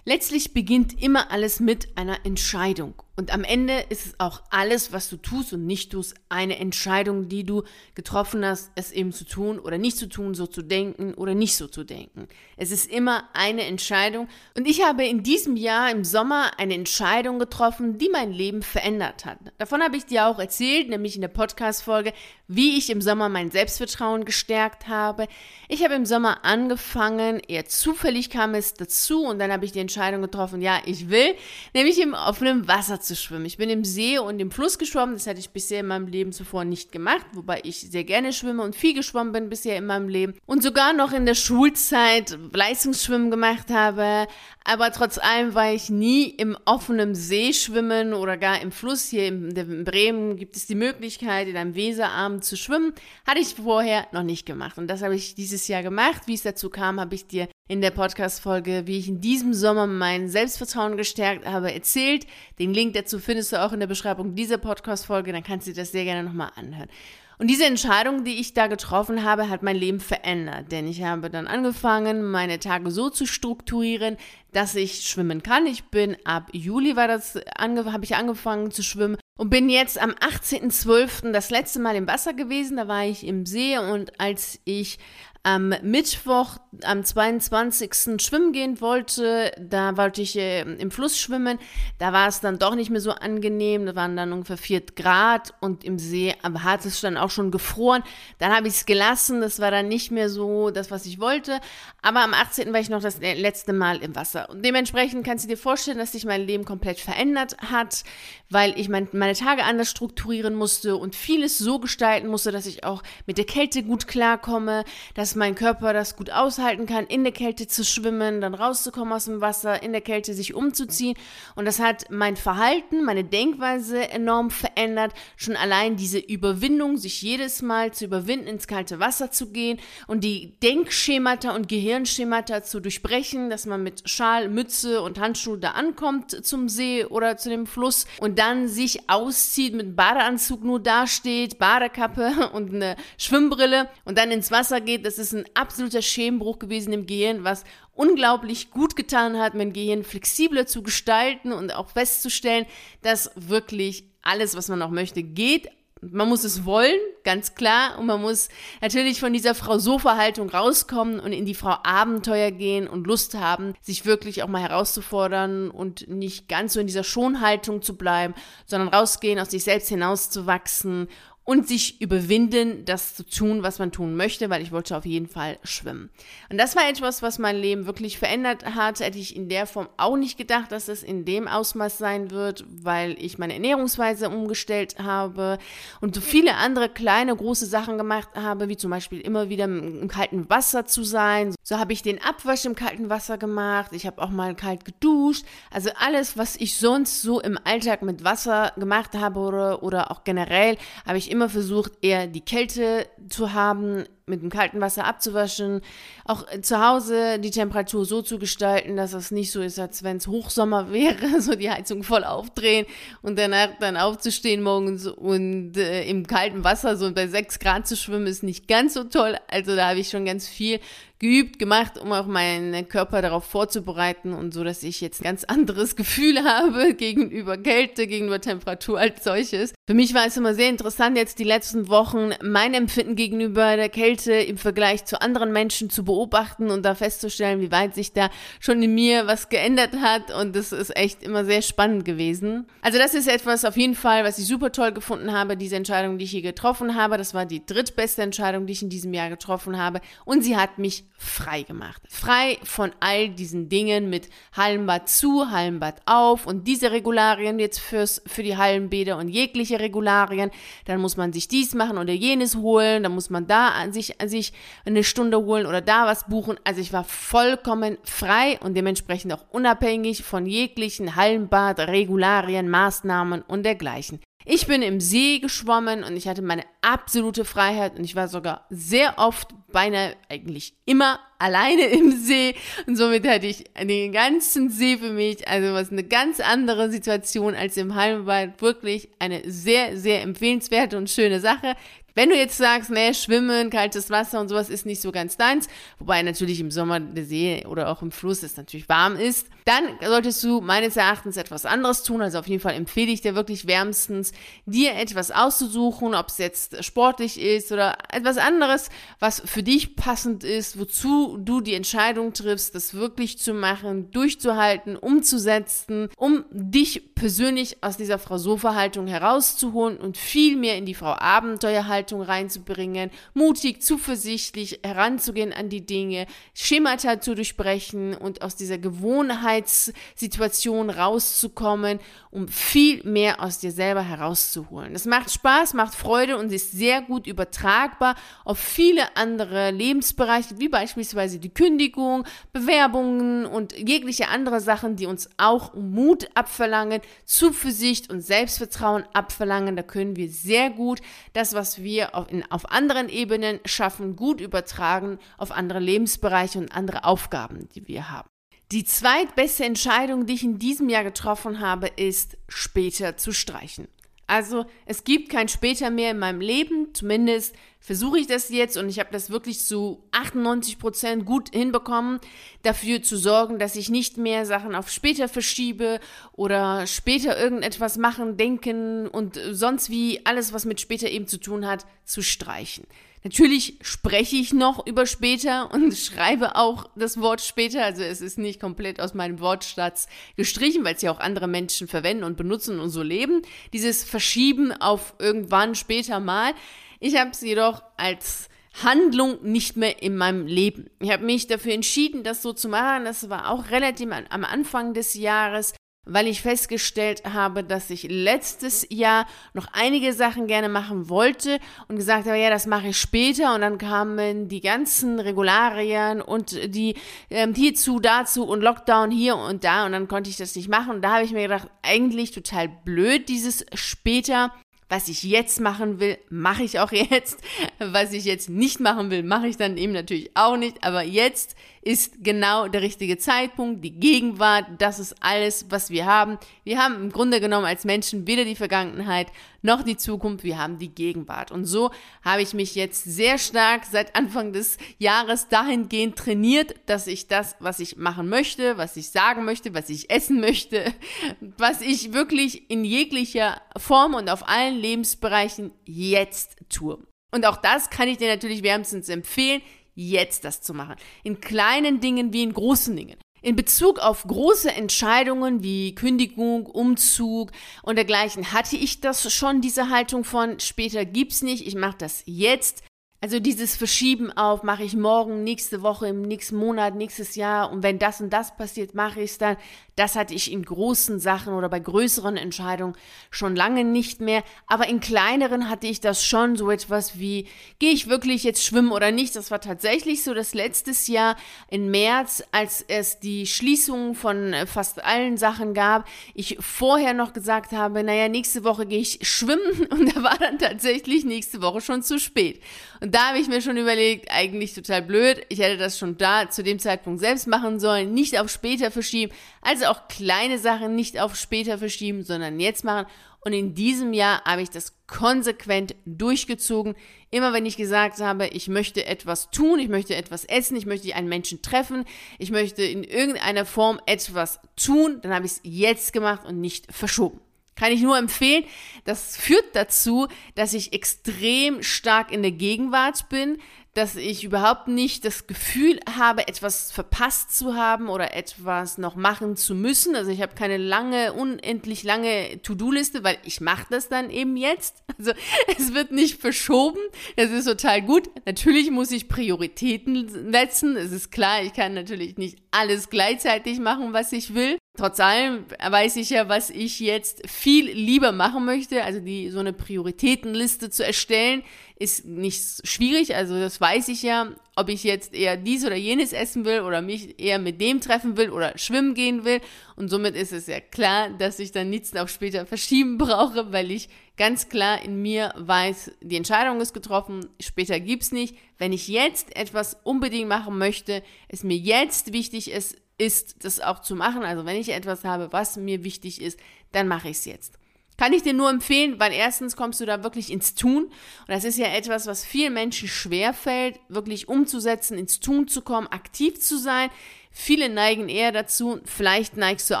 Letztlich 0.04 0.52
beginnt 0.52 1.02
immer 1.02 1.32
alles 1.32 1.58
mit 1.58 1.96
einer 1.96 2.24
Entscheidung. 2.24 2.94
Und 3.16 3.32
am 3.32 3.44
Ende 3.44 3.84
ist 3.90 4.06
es 4.06 4.14
auch 4.18 4.42
alles, 4.50 4.92
was 4.92 5.08
du 5.08 5.16
tust 5.16 5.52
und 5.52 5.66
nicht 5.66 5.92
tust, 5.92 6.14
eine 6.28 6.58
Entscheidung, 6.58 7.28
die 7.28 7.44
du 7.44 7.62
getroffen 7.94 8.44
hast, 8.44 8.72
es 8.74 8.90
eben 8.90 9.12
zu 9.12 9.24
tun 9.24 9.60
oder 9.60 9.78
nicht 9.78 9.96
zu 9.96 10.08
tun, 10.08 10.34
so 10.34 10.48
zu 10.48 10.62
denken 10.62 11.14
oder 11.14 11.34
nicht 11.34 11.56
so 11.56 11.68
zu 11.68 11.84
denken. 11.84 12.26
Es 12.56 12.72
ist 12.72 12.90
immer 12.90 13.28
eine 13.32 13.62
Entscheidung. 13.62 14.26
Und 14.56 14.66
ich 14.66 14.82
habe 14.82 15.06
in 15.06 15.22
diesem 15.22 15.56
Jahr 15.56 15.92
im 15.92 16.04
Sommer 16.04 16.58
eine 16.58 16.74
Entscheidung 16.74 17.38
getroffen, 17.38 17.98
die 17.98 18.08
mein 18.08 18.32
Leben 18.32 18.62
verändert 18.62 19.24
hat. 19.24 19.38
Davon 19.58 19.82
habe 19.82 19.96
ich 19.96 20.06
dir 20.06 20.26
auch 20.26 20.40
erzählt, 20.40 20.88
nämlich 20.88 21.14
in 21.14 21.22
der 21.22 21.28
Podcast-Folge, 21.28 22.12
wie 22.48 22.76
ich 22.76 22.90
im 22.90 23.00
Sommer 23.00 23.28
mein 23.28 23.50
Selbstvertrauen 23.50 24.24
gestärkt 24.24 24.88
habe. 24.88 25.28
Ich 25.68 25.84
habe 25.84 25.94
im 25.94 26.04
Sommer 26.04 26.44
angefangen, 26.44 27.40
eher 27.40 27.66
zufällig 27.66 28.28
kam 28.28 28.54
es 28.54 28.74
dazu 28.74 29.24
und 29.24 29.38
dann 29.38 29.52
habe 29.52 29.64
ich 29.64 29.72
die 29.72 29.78
Entscheidung 29.78 30.22
getroffen, 30.22 30.60
ja, 30.60 30.80
ich 30.84 31.08
will, 31.08 31.34
nämlich 31.74 32.00
im 32.00 32.14
offenen 32.14 32.66
Wasser 32.68 33.00
zu 33.04 33.14
schwimmen. 33.14 33.44
Ich 33.44 33.56
bin 33.56 33.70
im 33.70 33.84
See 33.84 34.18
und 34.18 34.40
im 34.40 34.50
Fluss 34.50 34.78
geschwommen. 34.78 35.14
Das 35.14 35.26
hatte 35.26 35.38
ich 35.38 35.50
bisher 35.50 35.80
in 35.80 35.86
meinem 35.86 36.06
Leben 36.06 36.32
zuvor 36.32 36.64
nicht 36.64 36.92
gemacht, 36.92 37.26
wobei 37.32 37.60
ich 37.62 37.80
sehr 37.80 38.04
gerne 38.04 38.32
schwimme 38.32 38.62
und 38.62 38.74
viel 38.74 38.94
geschwommen 38.94 39.32
bin 39.32 39.48
bisher 39.48 39.76
in 39.76 39.86
meinem 39.86 40.08
Leben. 40.08 40.34
Und 40.46 40.62
sogar 40.62 40.92
noch 40.92 41.12
in 41.12 41.26
der 41.26 41.34
Schulzeit 41.34 42.38
Leistungsschwimmen 42.52 43.30
gemacht 43.30 43.70
habe. 43.70 44.26
Aber 44.64 44.90
trotz 44.92 45.18
allem 45.18 45.54
war 45.54 45.72
ich 45.72 45.90
nie 45.90 46.24
im 46.24 46.56
offenen 46.64 47.14
See 47.14 47.52
schwimmen 47.52 48.14
oder 48.14 48.36
gar 48.36 48.60
im 48.62 48.72
Fluss. 48.72 49.08
Hier 49.08 49.28
in 49.28 49.84
Bremen 49.84 50.36
gibt 50.36 50.56
es 50.56 50.66
die 50.66 50.74
Möglichkeit, 50.74 51.48
in 51.48 51.56
einem 51.56 51.74
Weserarm 51.74 52.40
zu 52.40 52.56
schwimmen. 52.56 52.94
Hatte 53.26 53.40
ich 53.40 53.54
vorher 53.54 54.06
noch 54.12 54.22
nicht 54.22 54.46
gemacht. 54.46 54.78
Und 54.78 54.88
das 54.88 55.02
habe 55.02 55.14
ich 55.14 55.34
dieses 55.34 55.68
Jahr 55.68 55.82
gemacht. 55.82 56.22
Wie 56.26 56.34
es 56.34 56.42
dazu 56.42 56.70
kam, 56.70 56.98
habe 56.98 57.14
ich 57.14 57.26
dir 57.26 57.48
in 57.66 57.80
der 57.80 57.90
Podcast-Folge, 57.90 58.82
wie 58.86 58.98
ich 58.98 59.08
in 59.08 59.20
diesem 59.20 59.54
Sommer 59.54 59.86
mein 59.86 60.28
Selbstvertrauen 60.28 60.96
gestärkt 60.96 61.46
habe, 61.46 61.72
erzählt. 61.72 62.26
Den 62.58 62.74
Link 62.74 62.92
dazu 62.94 63.18
findest 63.18 63.52
du 63.52 63.62
auch 63.62 63.72
in 63.72 63.80
der 63.80 63.86
Beschreibung 63.86 64.34
dieser 64.34 64.58
Podcast-Folge, 64.58 65.32
dann 65.32 65.42
kannst 65.42 65.66
du 65.66 65.72
dir 65.72 65.80
das 65.80 65.92
sehr 65.92 66.04
gerne 66.04 66.24
nochmal 66.24 66.50
anhören. 66.56 66.90
Und 67.38 67.48
diese 67.48 67.64
Entscheidung, 67.64 68.24
die 68.24 68.38
ich 68.38 68.54
da 68.54 68.68
getroffen 68.68 69.24
habe, 69.24 69.48
hat 69.48 69.62
mein 69.62 69.76
Leben 69.76 69.98
verändert. 69.98 70.70
Denn 70.70 70.86
ich 70.86 71.02
habe 71.02 71.30
dann 71.30 71.46
angefangen, 71.46 72.22
meine 72.30 72.60
Tage 72.60 72.90
so 72.90 73.10
zu 73.10 73.26
strukturieren, 73.26 74.18
dass 74.52 74.74
ich 74.74 75.02
schwimmen 75.02 75.42
kann. 75.42 75.66
Ich 75.66 75.84
bin 75.84 76.16
ab 76.24 76.50
Juli 76.52 76.96
war 76.96 77.08
das, 77.08 77.40
habe 77.58 78.04
ich 78.04 78.14
angefangen 78.14 78.70
zu 78.70 78.82
schwimmen 78.84 79.16
und 79.36 79.50
bin 79.50 79.68
jetzt 79.68 80.00
am 80.00 80.10
18.12. 80.10 81.32
das 81.32 81.50
letzte 81.50 81.80
Mal 81.80 81.96
im 81.96 82.06
Wasser 82.06 82.34
gewesen. 82.34 82.76
Da 82.76 82.86
war 82.86 83.04
ich 83.04 83.26
im 83.26 83.46
See 83.46 83.78
und 83.78 84.20
als 84.20 84.60
ich 84.64 84.98
am 85.44 85.74
Mittwoch, 85.82 86.56
am 86.84 87.04
22. 87.04 88.20
schwimmen 88.20 88.52
gehen 88.52 88.80
wollte. 88.80 89.52
Da 89.60 89.96
wollte 89.98 90.22
ich 90.22 90.36
äh, 90.38 90.62
im 90.62 90.90
Fluss 90.90 91.18
schwimmen. 91.18 91.58
Da 91.98 92.14
war 92.14 92.28
es 92.28 92.40
dann 92.40 92.58
doch 92.58 92.74
nicht 92.74 92.88
mehr 92.88 93.02
so 93.02 93.10
angenehm. 93.10 93.84
Da 93.84 93.94
waren 93.94 94.16
dann 94.16 94.32
ungefähr 94.32 94.56
4 94.56 94.80
Grad 94.96 95.52
und 95.60 95.84
im 95.84 95.98
See 95.98 96.34
hat 96.42 96.86
es 96.86 97.02
dann 97.02 97.18
auch 97.18 97.30
schon 97.30 97.50
gefroren. 97.50 98.02
Dann 98.38 98.56
habe 98.56 98.68
ich 98.68 98.74
es 98.74 98.86
gelassen. 98.86 99.42
Das 99.42 99.60
war 99.60 99.70
dann 99.70 99.86
nicht 99.86 100.10
mehr 100.10 100.30
so 100.30 100.70
das, 100.70 100.90
was 100.90 101.04
ich 101.04 101.20
wollte. 101.20 101.60
Aber 102.00 102.20
am 102.20 102.32
18. 102.32 102.72
war 102.72 102.80
ich 102.80 102.88
noch 102.88 103.02
das 103.02 103.20
letzte 103.20 103.74
Mal 103.74 103.98
im 103.98 104.16
Wasser. 104.16 104.48
Und 104.48 104.64
dementsprechend 104.64 105.26
kannst 105.26 105.44
du 105.44 105.48
dir 105.48 105.58
vorstellen, 105.58 105.98
dass 105.98 106.12
sich 106.12 106.24
mein 106.24 106.46
Leben 106.46 106.64
komplett 106.64 107.00
verändert 107.00 107.58
hat, 107.70 108.02
weil 108.48 108.72
ich 108.80 108.88
mein, 108.88 109.08
meine 109.12 109.34
Tage 109.34 109.64
anders 109.64 109.90
strukturieren 109.90 110.54
musste 110.54 110.96
und 110.96 111.14
vieles 111.14 111.58
so 111.58 111.78
gestalten 111.78 112.28
musste, 112.28 112.50
dass 112.50 112.64
ich 112.64 112.84
auch 112.84 113.02
mit 113.26 113.36
der 113.36 113.44
Kälte 113.44 113.82
gut 113.82 114.08
klarkomme, 114.08 114.84
dass 115.14 115.33
mein 115.36 115.54
Körper 115.54 115.92
das 115.92 116.16
gut 116.16 116.30
aushalten 116.30 116.86
kann, 116.86 117.06
in 117.06 117.24
der 117.24 117.32
Kälte 117.32 117.66
zu 117.66 117.84
schwimmen, 117.84 118.40
dann 118.40 118.54
rauszukommen 118.54 119.12
aus 119.12 119.26
dem 119.26 119.40
Wasser, 119.40 119.82
in 119.82 119.92
der 119.92 120.00
Kälte 120.00 120.34
sich 120.34 120.54
umzuziehen. 120.54 121.16
Und 121.54 121.64
das 121.64 121.78
hat 121.78 122.10
mein 122.10 122.36
Verhalten, 122.36 123.04
meine 123.04 123.24
Denkweise 123.24 124.08
enorm 124.10 124.50
verändert. 124.50 125.12
Schon 125.36 125.56
allein 125.56 125.96
diese 125.96 126.18
Überwindung, 126.18 126.96
sich 126.96 127.22
jedes 127.22 127.62
Mal 127.62 127.92
zu 127.92 128.04
überwinden, 128.04 128.46
ins 128.46 128.66
kalte 128.66 129.00
Wasser 129.00 129.30
zu 129.30 129.50
gehen 129.50 129.80
und 130.06 130.24
die 130.24 130.58
Denkschemata 130.60 131.54
und 131.54 131.68
Gehirnschemata 131.68 132.62
zu 132.62 132.80
durchbrechen, 132.80 133.50
dass 133.50 133.66
man 133.66 133.82
mit 133.82 134.08
Schal, 134.08 134.48
Mütze 134.48 135.02
und 135.02 135.18
Handschuhe 135.18 135.58
da 135.58 135.70
ankommt 135.72 136.44
zum 136.44 136.68
See 136.68 137.04
oder 137.04 137.36
zu 137.36 137.48
dem 137.48 137.66
Fluss 137.66 138.06
und 138.20 138.38
dann 138.38 138.68
sich 138.68 139.08
auszieht, 139.08 139.74
mit 139.74 139.96
Badeanzug 139.96 140.64
nur 140.64 140.80
dasteht, 140.80 141.58
Badekappe 141.58 142.50
und 142.52 142.74
eine 142.74 142.96
Schwimmbrille 143.18 143.88
und 144.04 144.18
dann 144.18 144.30
ins 144.30 144.50
Wasser 144.50 144.80
geht. 144.80 145.06
Das 145.06 145.18
ist 145.18 145.23
ist 145.32 145.40
ein 145.40 145.48
absoluter 145.54 146.02
Schemenbruch 146.02 146.58
gewesen 146.58 146.92
im 146.92 147.06
Gehirn, 147.06 147.44
was 147.44 147.64
unglaublich 147.92 148.70
gut 148.70 148.96
getan 148.96 149.38
hat, 149.38 149.54
mein 149.54 149.72
Gehirn 149.72 150.04
flexibler 150.04 150.66
zu 150.66 150.82
gestalten 150.82 151.52
und 151.52 151.74
auch 151.74 151.90
festzustellen, 151.90 152.66
dass 153.02 153.30
wirklich 153.34 154.04
alles, 154.22 154.56
was 154.56 154.68
man 154.68 154.82
auch 154.82 154.90
möchte, 154.90 155.22
geht. 155.22 155.68
Man 156.00 156.28
muss 156.28 156.44
es 156.44 156.66
wollen, 156.66 156.98
ganz 157.22 157.54
klar. 157.54 157.98
Und 157.98 158.06
man 158.06 158.20
muss 158.20 158.48
natürlich 158.82 159.20
von 159.20 159.32
dieser 159.32 159.54
Frau 159.54 159.78
Sofa-Haltung 159.78 160.50
rauskommen 160.50 161.18
und 161.18 161.32
in 161.32 161.46
die 161.46 161.54
Frau 161.54 161.76
Abenteuer 161.82 162.50
gehen 162.50 162.86
und 162.88 163.06
Lust 163.06 163.34
haben, 163.34 163.74
sich 163.80 164.04
wirklich 164.04 164.42
auch 164.42 164.48
mal 164.48 164.60
herauszufordern 164.60 165.70
und 165.70 166.08
nicht 166.08 166.48
ganz 166.48 166.74
so 166.74 166.80
in 166.80 166.86
dieser 166.86 167.04
Schonhaltung 167.04 167.80
zu 167.80 167.96
bleiben, 167.96 168.34
sondern 168.66 168.88
rausgehen, 168.88 169.38
aus 169.38 169.50
sich 169.50 169.64
selbst 169.64 169.88
hinauszuwachsen 169.88 171.08
und 171.44 171.68
sich 171.68 172.00
überwinden, 172.00 172.86
das 172.86 173.14
zu 173.14 173.24
tun, 173.24 173.62
was 173.62 173.78
man 173.78 173.92
tun 173.92 174.16
möchte, 174.16 174.48
weil 174.48 174.62
ich 174.62 174.72
wollte 174.72 174.96
auf 174.96 175.04
jeden 175.04 175.28
Fall 175.28 175.58
schwimmen. 175.62 176.08
Und 176.50 176.56
das 176.56 176.74
war 176.74 176.88
etwas, 176.88 177.22
was 177.22 177.38
mein 177.38 177.56
Leben 177.56 177.86
wirklich 177.86 178.18
verändert 178.18 178.64
hat. 178.64 179.00
Hätte 179.00 179.18
ich 179.18 179.36
in 179.36 179.50
der 179.50 179.66
Form 179.66 179.88
auch 179.98 180.16
nicht 180.16 180.38
gedacht, 180.38 180.72
dass 180.72 180.88
es 180.88 181.02
in 181.02 181.26
dem 181.26 181.46
Ausmaß 181.46 181.98
sein 181.98 182.30
wird, 182.30 182.64
weil 182.66 183.16
ich 183.22 183.36
meine 183.36 183.52
Ernährungsweise 183.52 184.30
umgestellt 184.30 184.96
habe 184.98 185.58
und 186.00 186.14
so 186.14 186.22
viele 186.22 186.54
andere 186.54 186.88
kleine, 186.88 187.36
große 187.36 187.66
Sachen 187.66 187.98
gemacht 187.98 188.28
habe, 188.34 188.70
wie 188.70 188.78
zum 188.78 188.90
Beispiel 188.90 189.20
immer 189.20 189.50
wieder 189.50 189.64
im, 189.64 190.08
kalten 190.08 190.48
Wasser 190.48 190.86
zu 190.86 191.04
sein. 191.04 191.54
So 191.62 191.78
habe 191.78 191.92
ich 191.92 192.00
den 192.00 192.22
Abwasch 192.22 192.64
im 192.64 192.74
kalten 192.74 193.10
Wasser 193.10 193.36
gemacht. 193.36 193.92
Ich 193.92 194.06
habe 194.06 194.22
auch 194.22 194.30
mal 194.30 194.54
kalt 194.54 194.86
geduscht. 194.86 195.44
Also 195.70 195.90
alles, 195.98 196.38
was 196.38 196.56
ich 196.56 196.76
sonst 196.76 197.20
so 197.20 197.40
im 197.40 197.58
Alltag 197.64 198.00
mit 198.00 198.24
Wasser 198.24 198.72
gemacht 198.76 199.14
habe 199.14 199.40
oder, 199.40 199.82
oder 199.82 200.10
auch 200.10 200.24
generell, 200.24 200.78
habe 201.06 201.18
ich 201.18 201.33
immer 201.34 201.48
versucht, 201.50 201.92
eher 202.00 202.26
die 202.26 202.40
Kälte 202.40 203.06
zu 203.28 203.52
haben, 203.52 204.04
mit 204.26 204.40
dem 204.40 204.48
kalten 204.48 204.80
Wasser 204.80 205.04
abzuwaschen, 205.04 205.82
auch 206.24 206.46
zu 206.62 206.82
Hause 206.82 207.38
die 207.38 207.50
Temperatur 207.50 208.06
so 208.06 208.22
zu 208.22 208.38
gestalten, 208.38 208.96
dass 208.96 209.12
es 209.12 209.30
nicht 209.30 209.52
so 209.52 209.60
ist, 209.60 209.78
als 209.78 210.02
wenn 210.02 210.16
es 210.16 210.26
Hochsommer 210.26 210.92
wäre, 210.92 211.42
so 211.42 211.54
die 211.54 211.70
Heizung 211.70 212.02
voll 212.02 212.24
aufdrehen 212.24 212.86
und 213.20 213.38
danach 213.38 213.70
dann 213.80 213.96
aufzustehen 213.98 214.62
morgens 214.62 215.06
und 215.06 215.76
äh, 215.76 216.04
im 216.08 216.26
kalten 216.26 216.64
Wasser 216.64 216.96
so 216.96 217.12
bei 217.12 217.26
6 217.26 217.58
Grad 217.58 217.86
zu 217.86 217.96
schwimmen, 217.96 218.26
ist 218.26 218.42
nicht 218.42 218.66
ganz 218.66 218.94
so 218.94 219.04
toll. 219.04 219.36
Also 219.48 219.76
da 219.76 219.90
habe 219.90 220.00
ich 220.00 220.08
schon 220.08 220.24
ganz 220.24 220.48
viel 220.48 220.80
geübt, 221.18 221.58
gemacht, 221.58 221.98
um 221.98 222.12
auch 222.12 222.26
meinen 222.26 222.88
Körper 222.88 223.22
darauf 223.22 223.44
vorzubereiten 223.44 224.32
und 224.32 224.52
so, 224.52 224.64
dass 224.64 224.82
ich 224.82 225.00
jetzt 225.00 225.20
ein 225.20 225.24
ganz 225.24 225.44
anderes 225.44 225.96
Gefühl 225.96 226.44
habe 226.44 226.94
gegenüber 226.94 227.56
Kälte, 227.56 228.06
gegenüber 228.06 228.40
Temperatur 228.40 228.98
als 228.98 229.24
solches. 229.24 229.74
Für 229.86 229.94
mich 229.94 230.14
war 230.14 230.26
es 230.26 230.36
immer 230.36 230.54
sehr 230.54 230.68
interessant, 230.68 231.16
jetzt 231.16 231.38
die 231.38 231.44
letzten 231.44 231.88
Wochen 231.88 232.32
mein 232.42 232.74
Empfinden 232.74 233.16
gegenüber 233.16 233.76
der 233.76 233.88
Kälte 233.88 234.13
Kälte 234.14 234.32
im 234.34 234.58
Vergleich 234.58 235.04
zu 235.04 235.20
anderen 235.20 235.52
Menschen 235.52 235.90
zu 235.90 236.04
beobachten 236.04 236.70
und 236.70 236.84
da 236.84 236.94
festzustellen, 236.94 237.60
wie 237.60 237.72
weit 237.72 237.94
sich 237.94 238.12
da 238.12 238.30
schon 238.60 238.82
in 238.82 238.94
mir 238.94 239.26
was 239.26 239.48
geändert 239.48 239.96
hat 240.00 240.32
und 240.32 240.54
das 240.54 240.72
ist 240.72 240.96
echt 240.96 241.22
immer 241.22 241.44
sehr 241.44 241.62
spannend 241.62 242.04
gewesen. 242.04 242.66
Also 242.80 242.98
das 242.98 243.14
ist 243.14 243.26
etwas 243.26 243.64
auf 243.64 243.76
jeden 243.76 243.96
Fall, 243.96 244.24
was 244.24 244.38
ich 244.38 244.46
super 244.46 244.70
toll 244.70 244.92
gefunden 244.92 245.32
habe, 245.32 245.56
diese 245.56 245.76
Entscheidung, 245.76 246.18
die 246.18 246.26
ich 246.26 246.30
hier 246.30 246.42
getroffen 246.42 246.94
habe. 246.94 247.18
Das 247.18 247.34
war 247.34 247.44
die 247.44 247.64
drittbeste 247.66 248.22
Entscheidung, 248.22 248.66
die 248.66 248.72
ich 248.74 248.82
in 248.82 248.88
diesem 248.88 249.12
Jahr 249.14 249.30
getroffen 249.30 249.78
habe 249.78 250.00
und 250.24 250.44
sie 250.44 250.56
hat 250.56 250.78
mich 250.78 251.04
frei 251.24 251.62
gemacht. 251.62 252.00
Frei 252.08 252.58
von 252.62 252.92
all 253.00 253.30
diesen 253.30 253.68
Dingen 253.68 254.10
mit 254.10 254.28
Hallenbad 254.56 255.08
zu, 255.08 255.50
Hallenbad 255.50 256.02
auf 256.06 256.46
und 256.46 256.68
diese 256.68 256.92
Regularien 256.92 257.58
jetzt 257.58 257.80
fürs, 257.80 258.22
für 258.26 258.44
die 258.44 258.56
Hallenbäder 258.56 259.16
und 259.18 259.28
jegliche 259.28 259.80
Regularien. 259.80 260.52
Dann 260.84 261.00
muss 261.00 261.16
man 261.16 261.32
sich 261.32 261.48
dies 261.48 261.74
machen 261.74 261.98
oder 261.98 262.12
jenes 262.12 262.56
holen, 262.56 263.02
dann 263.02 263.12
muss 263.12 263.28
man 263.28 263.48
da 263.48 263.70
an 263.70 263.92
sich 263.92 264.04
sich, 264.04 264.16
sich 264.30 264.52
eine 264.84 265.04
Stunde 265.04 265.38
holen 265.38 265.66
oder 265.66 265.80
da 265.80 266.06
was 266.06 266.26
buchen. 266.26 266.58
Also 266.64 266.80
ich 266.80 266.92
war 266.92 267.04
vollkommen 267.04 267.98
frei 268.04 268.58
und 268.60 268.74
dementsprechend 268.74 269.32
auch 269.32 269.44
unabhängig 269.50 270.22
von 270.22 270.46
jeglichen 270.46 271.16
Hallenbad, 271.16 271.80
Regularien, 271.80 272.68
Maßnahmen 272.68 273.42
und 273.42 273.64
dergleichen. 273.64 274.20
Ich 274.46 274.66
bin 274.66 274.82
im 274.82 275.00
See 275.00 275.38
geschwommen 275.38 276.04
und 276.04 276.18
ich 276.18 276.28
hatte 276.28 276.42
meine 276.42 276.64
absolute 276.82 277.46
Freiheit 277.46 277.98
und 277.98 278.04
ich 278.04 278.14
war 278.14 278.28
sogar 278.28 278.66
sehr 278.68 279.14
oft, 279.16 279.54
beinahe 279.72 280.16
eigentlich 280.28 280.74
immer 280.84 281.18
alleine 281.38 281.86
im 281.86 282.12
See 282.12 282.54
und 282.86 282.96
somit 282.96 283.26
hatte 283.26 283.46
ich 283.46 283.64
den 283.82 284.12
ganzen 284.12 284.68
See 284.68 284.98
für 284.98 285.12
mich, 285.12 285.48
also 285.48 285.72
was 285.72 285.90
eine 285.90 286.04
ganz 286.04 286.40
andere 286.40 286.90
Situation 286.90 287.54
als 287.54 287.78
im 287.78 287.94
Hallenbad, 287.94 288.60
wirklich 288.60 289.08
eine 289.18 289.50
sehr, 289.50 289.96
sehr 289.96 290.20
empfehlenswerte 290.20 290.98
und 290.98 291.08
schöne 291.08 291.40
Sache. 291.40 291.74
Wenn 292.16 292.28
du 292.28 292.36
jetzt 292.36 292.58
sagst, 292.58 292.90
nee, 292.90 293.12
Schwimmen, 293.12 293.70
kaltes 293.70 294.08
Wasser 294.08 294.40
und 294.40 294.48
sowas 294.48 294.70
ist 294.70 294.86
nicht 294.86 295.02
so 295.02 295.10
ganz 295.10 295.36
deins, 295.36 295.66
wobei 295.98 296.22
natürlich 296.22 296.60
im 296.60 296.70
Sommer 296.70 297.00
der 297.00 297.24
See 297.24 297.66
oder 297.66 297.88
auch 297.88 298.02
im 298.02 298.12
Fluss 298.12 298.44
es 298.44 298.56
natürlich 298.56 298.88
warm 298.88 299.16
ist, 299.16 299.48
dann 299.64 299.84
solltest 300.00 300.44
du 300.44 300.60
meines 300.60 300.96
Erachtens 300.96 301.36
etwas 301.36 301.66
anderes 301.66 302.04
tun. 302.04 302.22
Also 302.22 302.38
auf 302.38 302.46
jeden 302.46 302.60
Fall 302.60 302.74
empfehle 302.74 303.10
ich 303.10 303.22
dir 303.22 303.34
wirklich 303.34 303.66
wärmstens, 303.66 304.32
dir 304.64 304.94
etwas 304.94 305.32
auszusuchen, 305.32 306.14
ob 306.14 306.28
es 306.28 306.38
jetzt 306.38 306.84
sportlich 306.84 307.40
ist 307.40 307.72
oder 307.72 307.96
etwas 308.12 308.36
anderes, 308.36 308.90
was 309.18 309.42
für 309.44 309.64
dich 309.64 309.96
passend 309.96 310.44
ist, 310.44 310.78
wozu 310.78 311.36
du 311.38 311.60
die 311.60 311.74
Entscheidung 311.74 312.32
triffst, 312.32 312.76
das 312.76 312.94
wirklich 312.94 313.38
zu 313.38 313.54
machen, 313.54 314.12
durchzuhalten, 314.12 314.96
umzusetzen, 314.96 316.10
um 316.16 316.44
dich 316.52 317.14
persönlich 317.16 317.82
aus 317.82 317.96
dieser 317.96 318.20
Frau 318.20 318.38
Sofa-Haltung 318.38 319.08
herauszuholen 319.08 319.96
und 319.96 320.16
viel 320.16 320.56
mehr 320.56 320.76
in 320.76 320.86
die 320.86 320.94
Frau 320.94 321.14
Abenteuerhaltung 321.18 322.03
Haltung 322.04 322.20
reinzubringen, 322.20 323.10
mutig, 323.32 323.82
zuversichtlich 323.82 324.80
heranzugehen 324.82 325.54
an 325.54 325.70
die 325.70 325.86
Dinge, 325.86 326.26
Schemata 326.52 327.18
zu 327.18 327.34
durchbrechen 327.34 328.14
und 328.14 328.42
aus 328.42 328.56
dieser 328.56 328.76
Gewohnheitssituation 328.76 330.90
rauszukommen, 330.90 331.98
um 332.30 332.46
viel 332.48 333.02
mehr 333.04 333.42
aus 333.42 333.58
dir 333.58 333.72
selber 333.72 334.02
herauszuholen. 334.02 334.92
Das 334.92 335.06
macht 335.06 335.30
Spaß, 335.30 335.72
macht 335.72 335.94
Freude 335.94 336.36
und 336.36 336.52
ist 336.52 336.72
sehr 336.72 337.00
gut 337.00 337.26
übertragbar 337.26 338.16
auf 338.44 338.58
viele 338.58 339.16
andere 339.16 339.70
Lebensbereiche, 339.70 340.58
wie 340.58 340.68
beispielsweise 340.68 341.38
die 341.38 341.54
Kündigung, 341.54 342.26
Bewerbungen 342.52 343.46
und 343.46 343.72
jegliche 343.78 344.28
andere 344.28 344.60
Sachen, 344.60 344.96
die 344.96 345.06
uns 345.06 345.30
auch 345.38 345.72
Mut 345.72 346.28
abverlangen, 346.34 347.00
Zuversicht 347.24 348.10
und 348.10 348.20
Selbstvertrauen 348.20 349.04
abverlangen. 349.14 349.76
Da 349.76 349.82
können 349.82 350.16
wir 350.16 350.28
sehr 350.28 350.68
gut 350.68 351.00
das, 351.32 351.54
was 351.54 351.82
wir 351.94 352.14
auf, 352.14 352.30
in, 352.30 352.44
auf 352.50 352.70
anderen 352.70 353.08
Ebenen 353.08 353.60
schaffen, 353.64 354.16
gut 354.16 354.40
übertragen 354.40 355.18
auf 355.38 355.52
andere 355.52 355.78
Lebensbereiche 355.78 356.58
und 356.58 356.74
andere 356.74 357.04
Aufgaben, 357.04 357.68
die 357.74 357.86
wir 357.86 358.10
haben. 358.10 358.28
Die 358.72 358.84
zweitbeste 358.84 359.64
Entscheidung, 359.64 360.26
die 360.26 360.34
ich 360.34 360.42
in 360.42 360.58
diesem 360.58 360.88
Jahr 360.88 361.04
getroffen 361.04 361.60
habe, 361.60 361.86
ist 361.86 362.36
später 362.48 363.16
zu 363.16 363.32
streichen. 363.32 363.86
Also 364.26 364.64
es 364.86 365.04
gibt 365.04 365.30
kein 365.30 365.48
später 365.48 365.90
mehr 365.90 366.12
in 366.12 366.18
meinem 366.18 366.40
Leben, 366.40 366.94
zumindest 366.94 367.54
versuche 367.78 368.18
ich 368.18 368.26
das 368.26 368.48
jetzt 368.48 368.78
und 368.78 368.88
ich 368.88 368.98
habe 368.98 369.10
das 369.12 369.28
wirklich 369.28 369.60
zu 369.60 370.02
98 370.12 370.78
Prozent 370.78 371.26
gut 371.26 371.50
hinbekommen, 371.54 372.18
dafür 372.62 373.02
zu 373.02 373.18
sorgen, 373.18 373.58
dass 373.58 373.76
ich 373.76 373.90
nicht 373.90 374.16
mehr 374.16 374.46
Sachen 374.46 374.74
auf 374.74 374.90
später 374.90 375.28
verschiebe 375.28 376.00
oder 376.32 376.86
später 376.86 377.38
irgendetwas 377.38 377.98
machen, 377.98 378.38
denken 378.38 379.06
und 379.06 379.38
sonst 379.50 379.90
wie 379.90 380.24
alles, 380.24 380.54
was 380.54 380.64
mit 380.64 380.80
später 380.80 381.10
eben 381.10 381.26
zu 381.26 381.38
tun 381.38 381.66
hat, 381.66 381.84
zu 382.06 382.22
streichen. 382.22 382.86
Natürlich 383.24 383.78
spreche 383.80 384.36
ich 384.36 384.52
noch 384.52 384.86
über 384.86 385.06
später 385.06 385.72
und 385.72 385.92
schreibe 385.96 386.56
auch 386.56 386.90
das 386.94 387.18
Wort 387.20 387.40
später. 387.40 387.82
Also 387.82 388.02
es 388.02 388.20
ist 388.20 388.36
nicht 388.38 388.60
komplett 388.60 389.00
aus 389.00 389.14
meinem 389.14 389.40
Wortschatz 389.40 390.08
gestrichen, 390.36 390.84
weil 390.84 390.94
es 390.94 391.02
ja 391.02 391.10
auch 391.10 391.20
andere 391.20 391.48
Menschen 391.48 391.88
verwenden 391.88 392.24
und 392.24 392.36
benutzen 392.36 392.78
und 392.80 392.90
so 392.90 393.02
leben. 393.02 393.40
Dieses 393.72 394.04
Verschieben 394.04 394.72
auf 394.72 395.14
irgendwann 395.18 395.74
später 395.74 396.20
mal. 396.20 396.52
Ich 397.00 397.16
habe 397.16 397.30
es 397.30 397.40
jedoch 397.40 397.82
als 397.96 398.50
Handlung 398.82 399.38
nicht 399.42 399.76
mehr 399.76 400.02
in 400.02 400.16
meinem 400.16 400.46
Leben. 400.46 400.90
Ich 401.00 401.10
habe 401.10 401.24
mich 401.24 401.46
dafür 401.46 401.72
entschieden, 401.72 402.24
das 402.24 402.42
so 402.42 402.52
zu 402.52 402.68
machen. 402.68 403.06
Das 403.06 403.30
war 403.30 403.50
auch 403.50 403.70
relativ 403.70 404.10
am 404.12 404.44
Anfang 404.44 404.92
des 404.92 405.14
Jahres 405.14 405.74
weil 406.04 406.26
ich 406.26 406.42
festgestellt 406.42 407.22
habe, 407.24 407.64
dass 407.64 407.90
ich 407.90 408.04
letztes 408.04 408.86
Jahr 408.90 409.26
noch 409.52 409.66
einige 409.72 410.12
Sachen 410.12 410.46
gerne 410.46 410.68
machen 410.68 411.08
wollte 411.08 411.58
und 411.88 411.96
gesagt 411.96 412.26
habe, 412.26 412.38
ja, 412.38 412.50
das 412.50 412.66
mache 412.66 412.88
ich 412.88 412.98
später 412.98 413.54
und 413.54 413.62
dann 413.62 413.78
kamen 413.78 414.48
die 414.48 414.60
ganzen 414.60 415.20
Regularien 415.20 416.20
und 416.20 416.74
die 416.74 416.94
ähm, 417.30 417.54
hierzu, 417.54 418.00
dazu 418.00 418.44
und 418.44 418.60
Lockdown 418.60 419.10
hier 419.10 419.36
und 419.36 419.64
da 419.64 419.86
und 419.86 419.92
dann 419.92 420.08
konnte 420.08 420.30
ich 420.30 420.36
das 420.36 420.54
nicht 420.56 420.68
machen 420.68 420.96
und 420.96 421.02
da 421.02 421.14
habe 421.14 421.24
ich 421.24 421.32
mir 421.32 421.42
gedacht, 421.42 421.68
eigentlich 421.82 422.32
total 422.32 422.68
blöd 422.68 423.28
dieses 423.28 423.64
später 423.74 424.52
was 424.88 425.08
ich 425.08 425.22
jetzt 425.22 425.60
machen 425.60 425.98
will, 425.98 426.18
mache 426.28 426.62
ich 426.62 426.78
auch 426.78 426.92
jetzt. 427.10 427.40
Was 427.78 428.12
ich 428.12 428.24
jetzt 428.24 428.48
nicht 428.48 428.80
machen 428.80 429.10
will, 429.10 429.22
mache 429.22 429.48
ich 429.48 429.56
dann 429.56 429.76
eben 429.76 429.92
natürlich 429.92 430.30
auch 430.34 430.56
nicht. 430.56 430.84
Aber 430.84 431.02
jetzt 431.02 431.56
ist 431.84 432.24
genau 432.24 432.66
der 432.66 432.80
richtige 432.80 433.18
Zeitpunkt, 433.18 433.84
die 433.84 433.92
Gegenwart, 433.92 434.64
das 434.78 434.98
ist 434.98 435.14
alles, 435.20 435.66
was 435.68 435.90
wir 435.90 436.06
haben. 436.06 436.38
Wir 436.64 436.78
haben 436.78 436.94
im 436.94 437.12
Grunde 437.12 437.40
genommen 437.40 437.66
als 437.66 437.84
Menschen 437.84 438.26
weder 438.26 438.46
die 438.46 438.56
Vergangenheit 438.56 439.28
noch 439.60 439.82
die 439.82 439.98
Zukunft, 439.98 440.44
wir 440.44 440.58
haben 440.58 440.78
die 440.78 440.88
Gegenwart. 440.88 441.50
Und 441.50 441.66
so 441.66 441.90
habe 442.24 442.40
ich 442.40 442.54
mich 442.54 442.74
jetzt 442.74 443.04
sehr 443.04 443.36
stark 443.36 443.84
seit 443.84 444.16
Anfang 444.16 444.54
des 444.54 444.78
Jahres 444.98 445.48
dahingehend 445.48 446.16
trainiert, 446.16 446.74
dass 446.86 447.06
ich 447.06 447.28
das, 447.28 447.54
was 447.60 447.80
ich 447.80 447.98
machen 447.98 448.30
möchte, 448.30 448.78
was 448.78 448.96
ich 448.96 449.10
sagen 449.10 449.44
möchte, 449.44 449.74
was 449.74 449.90
ich 449.90 450.08
essen 450.10 450.40
möchte, 450.40 450.92
was 451.58 451.82
ich 451.82 452.14
wirklich 452.14 452.70
in 452.70 452.84
jeglicher 452.84 453.60
Form 453.76 454.14
und 454.14 454.30
auf 454.30 454.48
allen 454.48 454.76
Lebensbereichen 454.76 455.70
jetzt 455.84 456.56
tue. 456.70 456.98
Und 457.30 457.44
auch 457.44 457.56
das 457.56 457.90
kann 457.90 458.08
ich 458.08 458.18
dir 458.18 458.28
natürlich 458.28 458.62
wärmstens 458.62 459.08
empfehlen 459.10 459.60
jetzt 459.94 460.44
das 460.44 460.60
zu 460.60 460.74
machen. 460.74 460.96
In 461.22 461.40
kleinen 461.40 462.00
Dingen 462.00 462.32
wie 462.32 462.42
in 462.42 462.52
großen 462.52 462.94
Dingen. 462.96 463.16
In 463.42 463.56
Bezug 463.56 463.98
auf 463.98 464.22
große 464.22 464.70
Entscheidungen 464.70 465.62
wie 465.62 465.94
Kündigung, 465.94 466.64
Umzug 466.64 467.52
und 467.82 467.96
dergleichen 467.96 468.52
hatte 468.52 468.76
ich 468.76 469.02
das 469.02 469.30
schon, 469.30 469.60
diese 469.60 469.90
Haltung 469.90 470.24
von 470.24 470.58
später 470.60 471.04
gibt's 471.04 471.42
nicht, 471.42 471.66
ich 471.66 471.74
mache 471.74 471.98
das 471.98 472.22
jetzt. 472.24 472.82
Also 473.20 473.40
dieses 473.40 473.76
Verschieben 473.76 474.32
auf, 474.32 474.62
mache 474.62 474.82
ich 474.82 474.94
morgen, 474.94 475.44
nächste 475.44 475.82
Woche, 475.82 476.08
im 476.08 476.22
nächsten 476.22 476.56
Monat, 476.56 476.94
nächstes 476.94 477.36
Jahr 477.36 477.70
und 477.70 477.82
wenn 477.82 477.98
das 477.98 478.20
und 478.20 478.30
das 478.30 478.56
passiert, 478.56 478.94
mache 478.94 479.20
ich 479.20 479.32
es 479.32 479.38
dann. 479.38 479.56
Das 479.96 480.16
hatte 480.16 480.34
ich 480.34 480.50
in 480.50 480.64
großen 480.64 481.20
Sachen 481.20 481.54
oder 481.54 481.68
bei 481.68 481.78
größeren 481.78 482.36
Entscheidungen 482.36 482.96
schon 483.30 483.54
lange 483.54 483.84
nicht 483.84 484.20
mehr. 484.20 484.42
Aber 484.66 484.88
in 484.88 485.00
kleineren 485.00 485.70
hatte 485.70 485.86
ich 485.86 486.00
das 486.00 486.24
schon 486.24 486.56
so 486.56 486.70
etwas 486.70 487.18
wie, 487.18 487.46
gehe 487.78 487.92
ich 487.92 488.08
wirklich 488.08 488.42
jetzt 488.42 488.64
schwimmen 488.64 488.90
oder 488.90 489.12
nicht? 489.12 489.36
Das 489.36 489.50
war 489.50 489.60
tatsächlich 489.60 490.24
so, 490.24 490.34
dass 490.34 490.54
letztes 490.54 491.06
Jahr 491.06 491.36
im 491.70 491.90
März, 491.90 492.42
als 492.50 492.84
es 492.88 493.20
die 493.20 493.46
Schließung 493.46 494.14
von 494.14 494.52
äh, 494.52 494.66
fast 494.66 495.04
allen 495.04 495.36
Sachen 495.36 495.74
gab, 495.74 496.08
ich 496.34 496.56
vorher 496.58 497.14
noch 497.14 497.32
gesagt 497.32 497.72
habe, 497.72 498.02
naja, 498.02 498.28
nächste 498.28 498.64
Woche 498.64 498.86
gehe 498.86 499.00
ich 499.00 499.20
schwimmen 499.22 499.86
und 499.90 500.16
da 500.16 500.22
war 500.22 500.38
dann 500.38 500.58
tatsächlich 500.58 501.24
nächste 501.24 501.62
Woche 501.62 501.80
schon 501.80 502.02
zu 502.02 502.18
spät. 502.18 502.60
Und 503.00 503.14
da 503.14 503.28
habe 503.28 503.38
ich 503.38 503.48
mir 503.48 503.60
schon 503.60 503.76
überlegt, 503.76 504.30
eigentlich 504.30 504.74
total 504.74 505.02
blöd, 505.02 505.44
ich 505.48 505.60
hätte 505.60 505.76
das 505.76 505.98
schon 505.98 506.16
da 506.16 506.50
zu 506.50 506.62
dem 506.62 506.78
Zeitpunkt 506.78 507.20
selbst 507.20 507.46
machen 507.46 507.78
sollen, 507.78 508.12
nicht 508.12 508.38
auf 508.40 508.50
später 508.50 508.90
verschieben. 508.90 509.32
Also 509.60 509.83
auch 509.86 510.08
kleine 510.08 510.58
Sachen 510.58 510.94
nicht 510.94 511.20
auf 511.20 511.36
später 511.36 511.78
verschieben, 511.78 512.22
sondern 512.22 512.60
jetzt 512.60 512.84
machen. 512.84 513.06
Und 513.44 513.52
in 513.52 513.74
diesem 513.74 514.14
Jahr 514.14 514.42
habe 514.44 514.62
ich 514.62 514.70
das 514.70 514.94
konsequent 515.06 515.94
durchgezogen. 516.06 516.94
Immer 517.30 517.52
wenn 517.52 517.66
ich 517.66 517.76
gesagt 517.76 518.20
habe, 518.20 518.46
ich 518.48 518.68
möchte 518.68 519.04
etwas 519.04 519.50
tun, 519.50 519.78
ich 519.78 519.88
möchte 519.88 520.14
etwas 520.14 520.44
essen, 520.46 520.76
ich 520.76 520.86
möchte 520.86 521.14
einen 521.14 521.28
Menschen 521.28 521.60
treffen, 521.60 522.06
ich 522.38 522.50
möchte 522.50 522.82
in 522.82 523.04
irgendeiner 523.04 523.66
Form 523.66 524.00
etwas 524.06 524.60
tun, 524.76 525.18
dann 525.20 525.34
habe 525.34 525.44
ich 525.44 525.52
es 525.52 525.60
jetzt 525.62 526.12
gemacht 526.14 526.46
und 526.46 526.60
nicht 526.60 526.90
verschoben. 526.90 527.40
Kann 527.76 527.92
ich 527.92 528.00
nur 528.00 528.16
empfehlen. 528.16 528.64
Das 529.04 529.36
führt 529.36 529.74
dazu, 529.74 530.28
dass 530.54 530.74
ich 530.74 530.92
extrem 530.92 531.82
stark 531.82 532.32
in 532.32 532.42
der 532.42 532.52
Gegenwart 532.52 533.28
bin, 533.28 533.58
dass 533.94 534.16
ich 534.16 534.42
überhaupt 534.42 534.88
nicht 534.88 535.24
das 535.24 535.46
Gefühl 535.46 536.00
habe, 536.18 536.48
etwas 536.48 536.90
verpasst 536.90 537.56
zu 537.56 537.74
haben 537.74 538.08
oder 538.08 538.34
etwas 538.34 538.98
noch 538.98 539.14
machen 539.14 539.56
zu 539.56 539.74
müssen. 539.74 540.16
Also 540.16 540.32
ich 540.32 540.42
habe 540.42 540.56
keine 540.56 540.76
lange, 540.76 541.32
unendlich 541.32 542.02
lange 542.02 542.60
To-Do-Liste, 542.62 543.22
weil 543.22 543.38
ich 543.44 543.60
mache 543.60 543.86
das 543.90 544.08
dann 544.08 544.30
eben 544.30 544.56
jetzt. 544.56 545.02
Also 545.16 545.32
es 545.78 545.94
wird 545.94 546.10
nicht 546.10 546.40
verschoben. 546.40 546.98
Das 547.36 547.50
ist 547.50 547.66
total 547.66 548.02
gut. 548.02 548.28
Natürlich 548.46 548.90
muss 548.90 549.12
ich 549.12 549.28
Prioritäten 549.28 550.50
setzen. 550.50 550.96
Es 550.96 551.12
ist 551.12 551.30
klar, 551.30 551.62
ich 551.62 551.72
kann 551.72 551.94
natürlich 551.94 552.36
nicht 552.36 552.58
alles 552.72 553.10
gleichzeitig 553.10 553.78
machen, 553.78 554.12
was 554.12 554.32
ich 554.32 554.54
will. 554.54 554.76
Trotz 554.96 555.18
allem 555.18 555.64
weiß 555.84 556.14
ich 556.16 556.30
ja, 556.30 556.48
was 556.48 556.70
ich 556.70 557.00
jetzt 557.00 557.50
viel 557.50 557.90
lieber 557.90 558.30
machen 558.30 558.64
möchte. 558.64 559.02
Also 559.02 559.18
die, 559.18 559.50
so 559.50 559.58
eine 559.58 559.72
Prioritätenliste 559.72 560.88
zu 560.88 561.04
erstellen, 561.04 561.64
ist 561.98 562.26
nicht 562.26 562.86
schwierig. 562.86 563.34
Also 563.34 563.58
das 563.58 563.80
weiß 563.80 564.06
ich 564.08 564.22
ja, 564.22 564.52
ob 564.76 564.88
ich 564.88 565.02
jetzt 565.02 565.34
eher 565.34 565.56
dies 565.56 565.84
oder 565.84 565.96
jenes 565.96 566.32
essen 566.32 566.64
will 566.64 566.80
oder 566.80 567.02
mich 567.02 567.40
eher 567.40 567.58
mit 567.58 567.80
dem 567.80 568.00
treffen 568.00 568.36
will 568.36 568.50
oder 568.50 568.78
schwimmen 568.78 569.14
gehen 569.14 569.44
will. 569.44 569.60
Und 569.96 570.10
somit 570.10 570.36
ist 570.36 570.52
es 570.52 570.68
ja 570.68 570.78
klar, 570.78 571.30
dass 571.30 571.58
ich 571.58 571.72
dann 571.72 571.90
nichts 571.90 572.14
auf 572.14 572.28
später 572.28 572.64
verschieben 572.66 573.18
brauche, 573.18 573.72
weil 573.72 573.90
ich 573.90 574.08
ganz 574.36 574.68
klar 574.68 575.02
in 575.02 575.20
mir 575.22 575.54
weiß, 575.56 576.12
die 576.20 576.36
Entscheidung 576.36 576.80
ist 576.80 576.94
getroffen, 576.94 577.48
später 577.60 577.98
gibt's 577.98 578.30
nicht. 578.30 578.56
Wenn 578.78 578.92
ich 578.92 579.08
jetzt 579.08 579.56
etwas 579.56 579.96
unbedingt 580.04 580.48
machen 580.48 580.78
möchte, 580.78 581.24
es 581.48 581.64
mir 581.64 581.76
jetzt 581.76 582.32
wichtig 582.32 582.70
ist, 582.70 582.96
ist, 583.18 583.64
das 583.64 583.80
auch 583.80 584.00
zu 584.00 584.14
machen. 584.14 584.42
Also 584.42 584.64
wenn 584.64 584.76
ich 584.76 584.90
etwas 584.90 585.24
habe, 585.24 585.52
was 585.52 585.76
mir 585.76 586.04
wichtig 586.04 586.40
ist, 586.40 586.58
dann 586.92 587.08
mache 587.08 587.28
ich 587.28 587.38
es 587.38 587.44
jetzt. 587.44 587.78
Kann 588.16 588.32
ich 588.32 588.42
dir 588.42 588.52
nur 588.52 588.70
empfehlen, 588.70 589.18
weil 589.18 589.32
erstens 589.32 589.74
kommst 589.74 590.00
du 590.00 590.06
da 590.06 590.22
wirklich 590.22 590.52
ins 590.52 590.76
Tun. 590.76 591.04
Und 591.06 591.48
das 591.48 591.64
ist 591.64 591.78
ja 591.78 591.88
etwas, 591.88 592.26
was 592.26 592.44
vielen 592.44 592.74
Menschen 592.74 593.08
schwerfällt, 593.08 593.98
wirklich 594.08 594.48
umzusetzen, 594.48 595.18
ins 595.18 595.40
Tun 595.40 595.66
zu 595.66 595.82
kommen, 595.82 596.06
aktiv 596.06 596.60
zu 596.60 596.78
sein. 596.78 597.10
Viele 597.50 597.88
neigen 597.88 598.28
eher 598.28 598.52
dazu, 598.52 599.00
vielleicht 599.04 599.56
neigst 599.56 599.90
du 599.90 600.00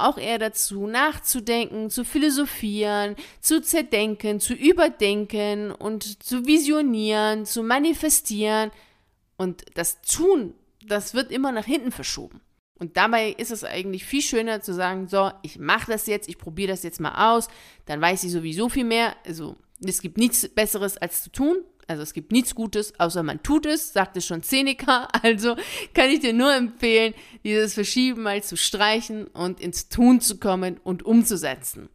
auch 0.00 0.16
eher 0.16 0.38
dazu, 0.38 0.86
nachzudenken, 0.86 1.90
zu 1.90 2.04
philosophieren, 2.04 3.16
zu 3.40 3.62
zerdenken, 3.62 4.38
zu 4.38 4.54
überdenken 4.54 5.72
und 5.72 6.22
zu 6.22 6.46
visionieren, 6.46 7.46
zu 7.46 7.64
manifestieren. 7.64 8.70
Und 9.36 9.64
das 9.74 10.02
Tun, 10.02 10.54
das 10.84 11.14
wird 11.14 11.32
immer 11.32 11.50
nach 11.50 11.66
hinten 11.66 11.90
verschoben. 11.90 12.40
Und 12.78 12.96
dabei 12.96 13.30
ist 13.30 13.52
es 13.52 13.62
eigentlich 13.62 14.04
viel 14.04 14.22
schöner 14.22 14.60
zu 14.60 14.74
sagen, 14.74 15.06
so, 15.06 15.30
ich 15.42 15.58
mache 15.58 15.92
das 15.92 16.06
jetzt, 16.06 16.28
ich 16.28 16.38
probiere 16.38 16.72
das 16.72 16.82
jetzt 16.82 17.00
mal 17.00 17.34
aus, 17.34 17.48
dann 17.86 18.00
weiß 18.00 18.24
ich 18.24 18.32
sowieso 18.32 18.68
viel 18.68 18.84
mehr. 18.84 19.14
Also 19.24 19.56
es 19.84 20.02
gibt 20.02 20.18
nichts 20.18 20.48
Besseres 20.48 20.96
als 20.96 21.22
zu 21.22 21.30
tun, 21.30 21.56
Also 21.86 22.02
es 22.02 22.14
gibt 22.14 22.32
nichts 22.32 22.54
Gutes, 22.54 22.98
außer 22.98 23.22
man 23.22 23.42
tut 23.42 23.66
es, 23.66 23.92
sagte 23.92 24.20
schon 24.20 24.42
Seneca. 24.42 25.08
Also 25.22 25.56
kann 25.92 26.10
ich 26.10 26.20
dir 26.20 26.32
nur 26.32 26.52
empfehlen, 26.54 27.14
dieses 27.44 27.74
Verschieben 27.74 28.22
mal 28.22 28.42
zu 28.42 28.56
streichen 28.56 29.26
und 29.28 29.60
ins 29.60 29.88
Tun 29.88 30.20
zu 30.20 30.38
kommen 30.38 30.80
und 30.82 31.04
umzusetzen. 31.04 31.88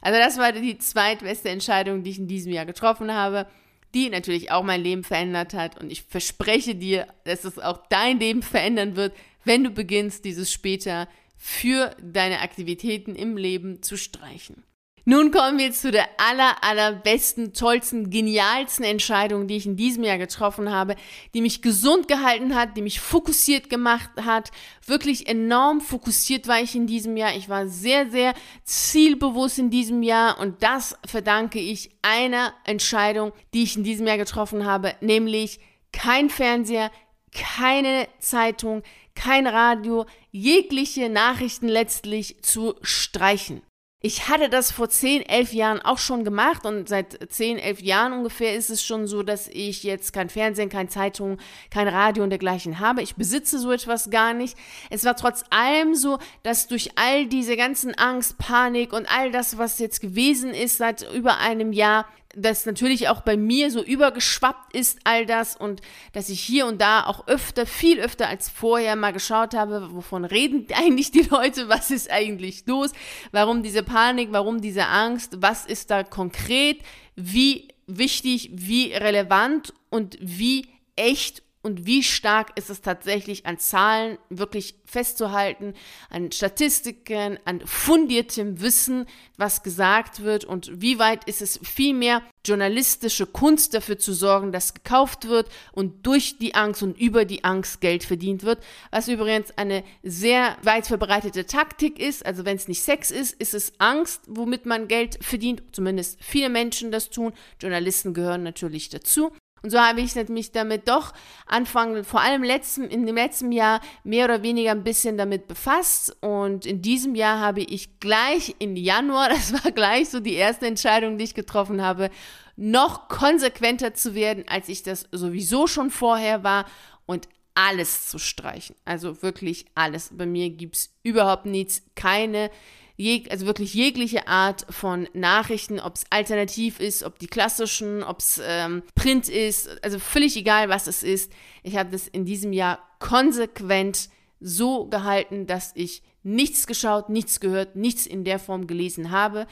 Also 0.00 0.18
das 0.18 0.36
war 0.36 0.52
die 0.52 0.78
zweitbeste 0.78 1.48
Entscheidung, 1.48 2.02
die 2.02 2.10
ich 2.10 2.18
in 2.18 2.28
diesem 2.28 2.52
Jahr 2.52 2.66
getroffen 2.66 3.12
habe, 3.12 3.46
die 3.94 4.10
natürlich 4.10 4.50
auch 4.50 4.62
mein 4.62 4.82
Leben 4.82 5.04
verändert 5.04 5.54
hat. 5.54 5.80
Und 5.80 5.90
ich 5.90 6.02
verspreche 6.02 6.74
dir, 6.74 7.06
dass 7.24 7.44
es 7.44 7.58
auch 7.58 7.86
dein 7.88 8.18
Leben 8.18 8.42
verändern 8.42 8.96
wird, 8.96 9.14
wenn 9.44 9.64
du 9.64 9.70
beginnst, 9.70 10.24
dieses 10.24 10.52
später 10.52 11.08
für 11.36 11.94
deine 12.02 12.40
Aktivitäten 12.40 13.14
im 13.14 13.36
Leben 13.36 13.82
zu 13.82 13.96
streichen. 13.96 14.64
Nun 15.06 15.30
kommen 15.30 15.58
wir 15.58 15.70
zu 15.70 15.90
der 15.90 16.08
aller, 16.16 16.64
allerbesten, 16.64 17.52
tollsten, 17.52 18.08
genialsten 18.08 18.86
Entscheidung, 18.86 19.46
die 19.46 19.56
ich 19.56 19.66
in 19.66 19.76
diesem 19.76 20.02
Jahr 20.02 20.16
getroffen 20.16 20.70
habe, 20.70 20.96
die 21.34 21.42
mich 21.42 21.60
gesund 21.60 22.08
gehalten 22.08 22.54
hat, 22.54 22.74
die 22.74 22.80
mich 22.80 23.00
fokussiert 23.00 23.68
gemacht 23.68 24.08
hat. 24.24 24.50
Wirklich 24.86 25.28
enorm 25.28 25.82
fokussiert 25.82 26.48
war 26.48 26.60
ich 26.60 26.74
in 26.74 26.86
diesem 26.86 27.18
Jahr. 27.18 27.36
Ich 27.36 27.50
war 27.50 27.66
sehr, 27.66 28.10
sehr 28.10 28.32
zielbewusst 28.64 29.58
in 29.58 29.68
diesem 29.68 30.02
Jahr 30.02 30.38
und 30.40 30.62
das 30.62 30.96
verdanke 31.06 31.58
ich 31.58 31.90
einer 32.00 32.54
Entscheidung, 32.64 33.32
die 33.52 33.64
ich 33.64 33.76
in 33.76 33.84
diesem 33.84 34.06
Jahr 34.06 34.18
getroffen 34.18 34.64
habe, 34.64 34.94
nämlich 35.02 35.60
kein 35.92 36.30
Fernseher, 36.30 36.90
keine 37.30 38.08
Zeitung, 38.20 38.82
kein 39.14 39.46
Radio, 39.46 40.06
jegliche 40.30 41.10
Nachrichten 41.10 41.68
letztlich 41.68 42.42
zu 42.42 42.74
streichen. 42.80 43.60
Ich 44.06 44.28
hatte 44.28 44.50
das 44.50 44.70
vor 44.70 44.90
10, 44.90 45.22
11 45.22 45.54
Jahren 45.54 45.80
auch 45.80 45.96
schon 45.96 46.24
gemacht 46.24 46.66
und 46.66 46.90
seit 46.90 47.18
10, 47.32 47.56
11 47.56 47.80
Jahren 47.80 48.12
ungefähr 48.12 48.54
ist 48.54 48.68
es 48.68 48.84
schon 48.84 49.06
so, 49.06 49.22
dass 49.22 49.48
ich 49.48 49.82
jetzt 49.82 50.12
kein 50.12 50.28
Fernsehen, 50.28 50.68
keine 50.68 50.90
Zeitung, 50.90 51.38
kein 51.70 51.88
Radio 51.88 52.22
und 52.22 52.28
dergleichen 52.28 52.80
habe. 52.80 53.00
Ich 53.00 53.14
besitze 53.14 53.58
so 53.58 53.72
etwas 53.72 54.10
gar 54.10 54.34
nicht. 54.34 54.58
Es 54.90 55.06
war 55.06 55.16
trotz 55.16 55.44
allem 55.48 55.94
so, 55.94 56.18
dass 56.42 56.68
durch 56.68 56.90
all 56.96 57.24
diese 57.28 57.56
ganzen 57.56 57.94
Angst, 57.94 58.36
Panik 58.36 58.92
und 58.92 59.10
all 59.10 59.30
das, 59.30 59.56
was 59.56 59.78
jetzt 59.78 60.02
gewesen 60.02 60.50
ist 60.50 60.76
seit 60.76 61.10
über 61.14 61.38
einem 61.38 61.72
Jahr, 61.72 62.04
das 62.36 62.66
natürlich 62.66 63.08
auch 63.08 63.20
bei 63.20 63.36
mir 63.36 63.70
so 63.70 63.82
übergeschwappt 63.82 64.74
ist, 64.74 64.98
all 65.04 65.26
das, 65.26 65.56
und 65.56 65.80
dass 66.12 66.28
ich 66.28 66.40
hier 66.40 66.66
und 66.66 66.80
da 66.80 67.06
auch 67.06 67.26
öfter, 67.28 67.66
viel 67.66 68.00
öfter 68.00 68.28
als 68.28 68.48
vorher 68.48 68.96
mal 68.96 69.12
geschaut 69.12 69.54
habe, 69.54 69.88
wovon 69.92 70.24
reden 70.24 70.66
eigentlich 70.74 71.10
die 71.10 71.22
Leute, 71.22 71.68
was 71.68 71.90
ist 71.90 72.10
eigentlich 72.10 72.66
los, 72.66 72.90
warum 73.32 73.62
diese 73.62 73.82
Panik, 73.82 74.28
warum 74.32 74.60
diese 74.60 74.86
Angst, 74.86 75.36
was 75.40 75.64
ist 75.64 75.90
da 75.90 76.02
konkret, 76.02 76.80
wie 77.16 77.68
wichtig, 77.86 78.50
wie 78.52 78.92
relevant 78.92 79.72
und 79.90 80.18
wie 80.20 80.66
echt 80.96 81.43
und 81.64 81.86
wie 81.86 82.02
stark 82.02 82.52
ist 82.56 82.68
es 82.68 82.82
tatsächlich 82.82 83.46
an 83.46 83.58
Zahlen 83.58 84.18
wirklich 84.28 84.76
festzuhalten, 84.84 85.72
an 86.10 86.30
Statistiken, 86.30 87.38
an 87.46 87.62
fundiertem 87.64 88.60
Wissen, 88.60 89.06
was 89.38 89.62
gesagt 89.62 90.22
wird 90.22 90.44
und 90.44 90.82
wie 90.82 90.98
weit 90.98 91.24
ist 91.24 91.40
es 91.40 91.58
vielmehr 91.62 92.22
journalistische 92.46 93.26
Kunst 93.26 93.72
dafür 93.72 93.98
zu 93.98 94.12
sorgen, 94.12 94.52
dass 94.52 94.74
gekauft 94.74 95.26
wird 95.26 95.48
und 95.72 96.06
durch 96.06 96.36
die 96.38 96.54
Angst 96.54 96.82
und 96.82 96.98
über 97.00 97.24
die 97.24 97.44
Angst 97.44 97.80
Geld 97.80 98.04
verdient 98.04 98.42
wird, 98.42 98.62
was 98.90 99.08
übrigens 99.08 99.56
eine 99.56 99.82
sehr 100.02 100.58
weit 100.62 100.86
verbreitete 100.86 101.46
Taktik 101.46 101.98
ist. 101.98 102.26
Also 102.26 102.44
wenn 102.44 102.56
es 102.56 102.68
nicht 102.68 102.82
Sex 102.82 103.10
ist, 103.10 103.40
ist 103.40 103.54
es 103.54 103.72
Angst, 103.78 104.20
womit 104.26 104.66
man 104.66 104.86
Geld 104.86 105.18
verdient. 105.24 105.62
Zumindest 105.72 106.22
viele 106.22 106.50
Menschen 106.50 106.92
das 106.92 107.08
tun. 107.08 107.32
Journalisten 107.58 108.12
gehören 108.12 108.42
natürlich 108.42 108.90
dazu. 108.90 109.32
Und 109.64 109.70
so 109.70 109.80
habe 109.80 110.02
ich 110.02 110.14
mich 110.28 110.52
damit 110.52 110.88
doch 110.88 111.14
Anfang, 111.46 112.04
vor 112.04 112.20
allem 112.20 112.42
letzten, 112.42 112.84
in 112.84 113.06
dem 113.06 113.16
letzten 113.16 113.50
Jahr 113.50 113.80
mehr 114.04 114.26
oder 114.26 114.42
weniger 114.42 114.72
ein 114.72 114.84
bisschen 114.84 115.16
damit 115.16 115.48
befasst. 115.48 116.14
Und 116.20 116.66
in 116.66 116.82
diesem 116.82 117.14
Jahr 117.14 117.40
habe 117.40 117.62
ich 117.62 117.98
gleich 117.98 118.56
im 118.58 118.76
Januar, 118.76 119.28
das 119.30 119.54
war 119.54 119.72
gleich 119.72 120.10
so 120.10 120.20
die 120.20 120.34
erste 120.34 120.66
Entscheidung, 120.66 121.16
die 121.16 121.24
ich 121.24 121.34
getroffen 121.34 121.80
habe, 121.80 122.10
noch 122.56 123.08
konsequenter 123.08 123.94
zu 123.94 124.14
werden, 124.14 124.44
als 124.48 124.68
ich 124.68 124.82
das 124.82 125.08
sowieso 125.12 125.66
schon 125.66 125.90
vorher 125.90 126.44
war 126.44 126.66
und 127.06 127.26
alles 127.54 128.08
zu 128.08 128.18
streichen. 128.18 128.76
Also 128.84 129.22
wirklich 129.22 129.64
alles. 129.74 130.10
Bei 130.12 130.26
mir 130.26 130.50
gibt 130.50 130.76
es 130.76 130.94
überhaupt 131.02 131.46
nichts, 131.46 131.80
keine 131.94 132.50
jeg, 132.96 133.30
also 133.30 133.46
wirklich 133.46 133.74
jegliche 133.74 134.28
Art 134.28 134.66
von 134.70 135.08
Nachrichten, 135.14 135.80
ob 135.80 135.96
es 135.96 136.04
alternativ 136.10 136.78
ist, 136.80 137.02
ob 137.02 137.18
die 137.18 137.26
klassischen, 137.26 138.02
ob 138.02 138.20
es 138.20 138.40
ähm, 138.44 138.82
Print 138.94 139.28
ist, 139.28 139.82
also 139.84 139.98
völlig 139.98 140.36
egal, 140.36 140.68
was 140.68 140.86
es 140.86 141.02
ist. 141.02 141.32
Ich 141.62 141.76
habe 141.76 141.90
das 141.90 142.06
in 142.06 142.24
diesem 142.24 142.52
Jahr 142.52 142.78
konsequent 143.00 144.08
so 144.40 144.86
gehalten, 144.86 145.46
dass 145.46 145.72
ich 145.74 146.02
nichts 146.22 146.66
geschaut, 146.66 147.08
nichts 147.08 147.40
gehört, 147.40 147.76
nichts 147.76 148.06
in 148.06 148.24
der 148.24 148.38
Form 148.38 148.66
gelesen 148.66 149.10
habe 149.10 149.46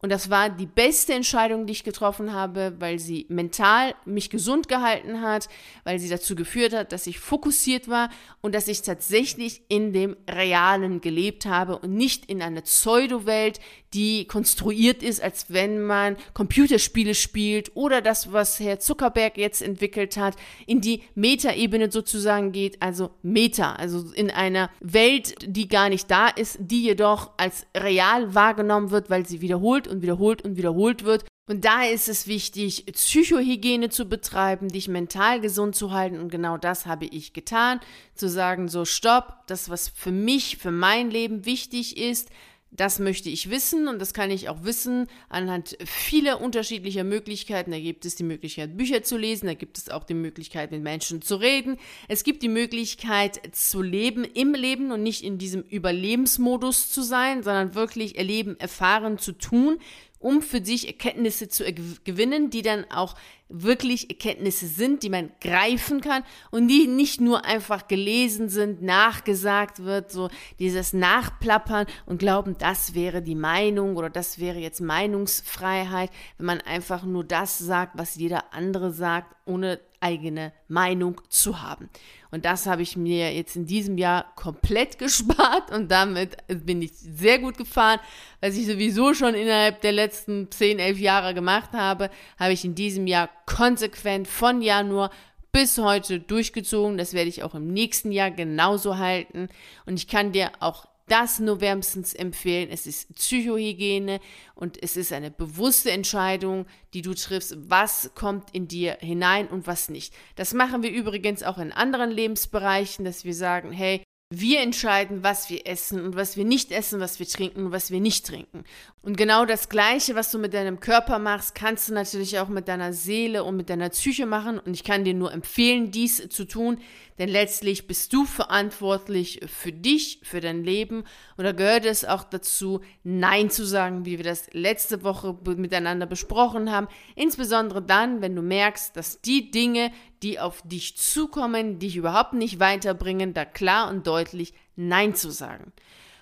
und 0.00 0.10
das 0.10 0.30
war 0.30 0.48
die 0.48 0.66
beste 0.66 1.12
Entscheidung, 1.12 1.66
die 1.66 1.72
ich 1.72 1.82
getroffen 1.82 2.32
habe, 2.32 2.74
weil 2.78 3.00
sie 3.00 3.26
mental 3.28 3.96
mich 4.04 4.30
gesund 4.30 4.68
gehalten 4.68 5.22
hat, 5.22 5.48
weil 5.82 5.98
sie 5.98 6.08
dazu 6.08 6.36
geführt 6.36 6.72
hat, 6.72 6.92
dass 6.92 7.08
ich 7.08 7.18
fokussiert 7.18 7.88
war 7.88 8.08
und 8.40 8.54
dass 8.54 8.68
ich 8.68 8.82
tatsächlich 8.82 9.62
in 9.68 9.92
dem 9.92 10.16
Realen 10.30 11.00
gelebt 11.00 11.46
habe 11.46 11.78
und 11.78 11.94
nicht 11.94 12.26
in 12.26 12.42
einer 12.42 12.60
Pseudo-Welt, 12.60 13.58
die 13.92 14.26
konstruiert 14.26 15.02
ist, 15.02 15.20
als 15.20 15.46
wenn 15.48 15.82
man 15.82 16.16
Computerspiele 16.32 17.14
spielt 17.14 17.74
oder 17.74 18.00
das, 18.00 18.32
was 18.32 18.60
Herr 18.60 18.78
Zuckerberg 18.78 19.36
jetzt 19.36 19.62
entwickelt 19.62 20.16
hat, 20.16 20.36
in 20.66 20.80
die 20.80 21.02
Meta-Ebene 21.14 21.90
sozusagen 21.90 22.52
geht, 22.52 22.80
also 22.82 23.10
Meta, 23.22 23.72
also 23.72 24.12
in 24.12 24.30
einer 24.30 24.70
Welt, 24.80 25.34
die 25.44 25.66
gar 25.66 25.88
nicht 25.88 26.08
da 26.10 26.28
ist, 26.28 26.58
die 26.60 26.82
jedoch 26.82 27.30
als 27.36 27.66
real 27.76 28.34
wahrgenommen 28.34 28.90
wird, 28.90 29.10
weil 29.10 29.26
sie 29.26 29.40
wiederholt 29.40 29.87
und 29.88 30.02
wiederholt 30.02 30.42
und 30.42 30.56
wiederholt 30.56 31.04
wird. 31.04 31.24
Und 31.48 31.64
da 31.64 31.84
ist 31.84 32.10
es 32.10 32.26
wichtig, 32.26 32.84
Psychohygiene 32.86 33.88
zu 33.88 34.04
betreiben, 34.04 34.68
dich 34.68 34.86
mental 34.86 35.40
gesund 35.40 35.74
zu 35.74 35.92
halten. 35.92 36.18
Und 36.20 36.30
genau 36.30 36.58
das 36.58 36.84
habe 36.84 37.06
ich 37.06 37.32
getan. 37.32 37.80
Zu 38.14 38.28
sagen, 38.28 38.68
so, 38.68 38.84
stopp, 38.84 39.46
das, 39.46 39.70
was 39.70 39.88
für 39.88 40.12
mich, 40.12 40.58
für 40.58 40.70
mein 40.70 41.10
Leben 41.10 41.46
wichtig 41.46 41.96
ist, 41.96 42.28
das 42.70 42.98
möchte 42.98 43.30
ich 43.30 43.48
wissen 43.50 43.88
und 43.88 43.98
das 43.98 44.12
kann 44.12 44.30
ich 44.30 44.48
auch 44.48 44.62
wissen 44.62 45.06
anhand 45.28 45.78
vieler 45.84 46.40
unterschiedlicher 46.40 47.02
Möglichkeiten. 47.02 47.70
Da 47.70 47.78
gibt 47.78 48.04
es 48.04 48.14
die 48.14 48.24
Möglichkeit, 48.24 48.76
Bücher 48.76 49.02
zu 49.02 49.16
lesen, 49.16 49.46
da 49.46 49.54
gibt 49.54 49.78
es 49.78 49.88
auch 49.88 50.04
die 50.04 50.14
Möglichkeit, 50.14 50.70
mit 50.70 50.82
Menschen 50.82 51.22
zu 51.22 51.36
reden. 51.36 51.78
Es 52.08 52.24
gibt 52.24 52.42
die 52.42 52.48
Möglichkeit 52.48 53.40
zu 53.52 53.80
leben 53.80 54.24
im 54.24 54.54
Leben 54.54 54.92
und 54.92 55.02
nicht 55.02 55.24
in 55.24 55.38
diesem 55.38 55.62
Überlebensmodus 55.62 56.90
zu 56.90 57.02
sein, 57.02 57.42
sondern 57.42 57.74
wirklich 57.74 58.18
erleben, 58.18 58.58
erfahren, 58.60 59.18
zu 59.18 59.32
tun, 59.32 59.78
um 60.18 60.42
für 60.42 60.64
sich 60.64 60.88
Erkenntnisse 60.88 61.48
zu 61.48 61.64
gewinnen, 62.04 62.50
die 62.50 62.62
dann 62.62 62.84
auch 62.90 63.14
wirklich 63.48 64.10
Erkenntnisse 64.10 64.66
sind, 64.66 65.02
die 65.02 65.10
man 65.10 65.30
greifen 65.40 66.00
kann 66.00 66.22
und 66.50 66.68
die 66.68 66.86
nicht 66.86 67.20
nur 67.20 67.44
einfach 67.44 67.88
gelesen 67.88 68.48
sind, 68.48 68.82
nachgesagt 68.82 69.84
wird, 69.84 70.10
so 70.10 70.28
dieses 70.58 70.92
Nachplappern 70.92 71.86
und 72.06 72.18
glauben, 72.18 72.56
das 72.58 72.94
wäre 72.94 73.22
die 73.22 73.34
Meinung 73.34 73.96
oder 73.96 74.10
das 74.10 74.38
wäre 74.38 74.58
jetzt 74.58 74.80
Meinungsfreiheit, 74.80 76.10
wenn 76.36 76.46
man 76.46 76.60
einfach 76.60 77.04
nur 77.04 77.24
das 77.24 77.58
sagt, 77.58 77.96
was 77.96 78.16
jeder 78.16 78.52
andere 78.52 78.92
sagt, 78.92 79.34
ohne 79.46 79.80
eigene 80.00 80.52
Meinung 80.68 81.20
zu 81.28 81.62
haben. 81.62 81.88
Und 82.30 82.44
das 82.44 82.66
habe 82.66 82.82
ich 82.82 82.96
mir 82.96 83.32
jetzt 83.34 83.56
in 83.56 83.66
diesem 83.66 83.98
Jahr 83.98 84.32
komplett 84.36 84.98
gespart 84.98 85.70
und 85.72 85.90
damit 85.90 86.36
bin 86.46 86.82
ich 86.82 86.92
sehr 86.92 87.38
gut 87.38 87.56
gefahren. 87.56 87.98
Was 88.40 88.56
ich 88.56 88.66
sowieso 88.66 89.14
schon 89.14 89.34
innerhalb 89.34 89.80
der 89.80 89.92
letzten 89.92 90.50
10, 90.50 90.78
11 90.78 90.98
Jahre 90.98 91.34
gemacht 91.34 91.72
habe, 91.72 92.10
habe 92.38 92.52
ich 92.52 92.64
in 92.64 92.74
diesem 92.74 93.06
Jahr 93.06 93.30
konsequent 93.48 94.28
von 94.28 94.60
Januar 94.60 95.10
bis 95.52 95.78
heute 95.78 96.20
durchgezogen. 96.20 96.98
Das 96.98 97.14
werde 97.14 97.30
ich 97.30 97.42
auch 97.42 97.54
im 97.54 97.72
nächsten 97.72 98.12
Jahr 98.12 98.30
genauso 98.30 98.98
halten. 98.98 99.48
Und 99.86 99.96
ich 99.96 100.06
kann 100.06 100.32
dir 100.32 100.52
auch 100.60 100.86
das 101.08 101.40
nur 101.40 101.62
wärmstens 101.62 102.12
empfehlen. 102.12 102.68
Es 102.70 102.86
ist 102.86 103.14
Psychohygiene 103.14 104.20
und 104.54 104.80
es 104.82 104.98
ist 104.98 105.12
eine 105.12 105.30
bewusste 105.30 105.90
Entscheidung, 105.90 106.66
die 106.92 107.00
du 107.00 107.14
triffst, 107.14 107.56
was 107.70 108.10
kommt 108.14 108.50
in 108.52 108.68
dir 108.68 108.98
hinein 109.00 109.48
und 109.48 109.66
was 109.66 109.88
nicht. 109.88 110.14
Das 110.36 110.52
machen 110.52 110.82
wir 110.82 110.90
übrigens 110.90 111.42
auch 111.42 111.56
in 111.56 111.72
anderen 111.72 112.10
Lebensbereichen, 112.10 113.06
dass 113.06 113.24
wir 113.24 113.34
sagen, 113.34 113.72
hey, 113.72 114.02
wir 114.30 114.60
entscheiden, 114.60 115.22
was 115.22 115.48
wir 115.48 115.66
essen 115.66 116.04
und 116.04 116.14
was 116.14 116.36
wir 116.36 116.44
nicht 116.44 116.70
essen, 116.70 117.00
was 117.00 117.18
wir 117.18 117.26
trinken 117.26 117.66
und 117.66 117.72
was 117.72 117.90
wir 117.90 117.98
nicht 117.98 118.26
trinken. 118.26 118.64
Und 119.00 119.16
genau 119.16 119.46
das 119.46 119.70
Gleiche, 119.70 120.14
was 120.16 120.30
du 120.30 120.38
mit 120.38 120.52
deinem 120.52 120.80
Körper 120.80 121.18
machst, 121.18 121.54
kannst 121.54 121.88
du 121.88 121.94
natürlich 121.94 122.38
auch 122.38 122.48
mit 122.48 122.68
deiner 122.68 122.92
Seele 122.92 123.42
und 123.44 123.56
mit 123.56 123.70
deiner 123.70 123.88
Psyche 123.88 124.26
machen. 124.26 124.58
Und 124.58 124.74
ich 124.74 124.84
kann 124.84 125.04
dir 125.04 125.14
nur 125.14 125.32
empfehlen, 125.32 125.90
dies 125.90 126.28
zu 126.28 126.44
tun. 126.44 126.78
denn 127.18 127.28
letztlich 127.28 127.86
bist 127.86 128.12
du 128.12 128.24
verantwortlich 128.24 129.40
für 129.46 129.72
dich, 129.72 130.20
für 130.22 130.40
dein 130.40 130.64
Leben 130.64 131.04
und 131.36 131.44
da 131.44 131.52
gehört 131.52 131.84
es 131.84 132.04
auch 132.04 132.24
dazu, 132.24 132.80
Nein 133.02 133.50
zu 133.50 133.66
sagen, 133.66 134.04
wie 134.04 134.18
wir 134.18 134.24
das 134.24 134.52
letzte 134.52 135.02
Woche 135.02 135.36
miteinander 135.56 136.06
besprochen 136.06 136.70
haben, 136.70 136.88
insbesondere 137.16 137.82
dann, 137.82 138.22
wenn 138.22 138.36
du 138.36 138.42
merkst, 138.42 138.96
dass 138.96 139.20
die 139.20 139.50
Dinge, 139.50 139.90
die 140.22 140.40
auf 140.40 140.62
dich 140.62 140.96
zukommen, 140.96 141.78
dich 141.78 141.96
überhaupt 141.96 142.32
nicht 142.32 142.60
weiterbringen, 142.60 143.34
da 143.34 143.44
klar 143.44 143.90
und 143.90 144.06
deutlich 144.06 144.54
Nein 144.76 145.14
zu 145.14 145.30
sagen. 145.30 145.72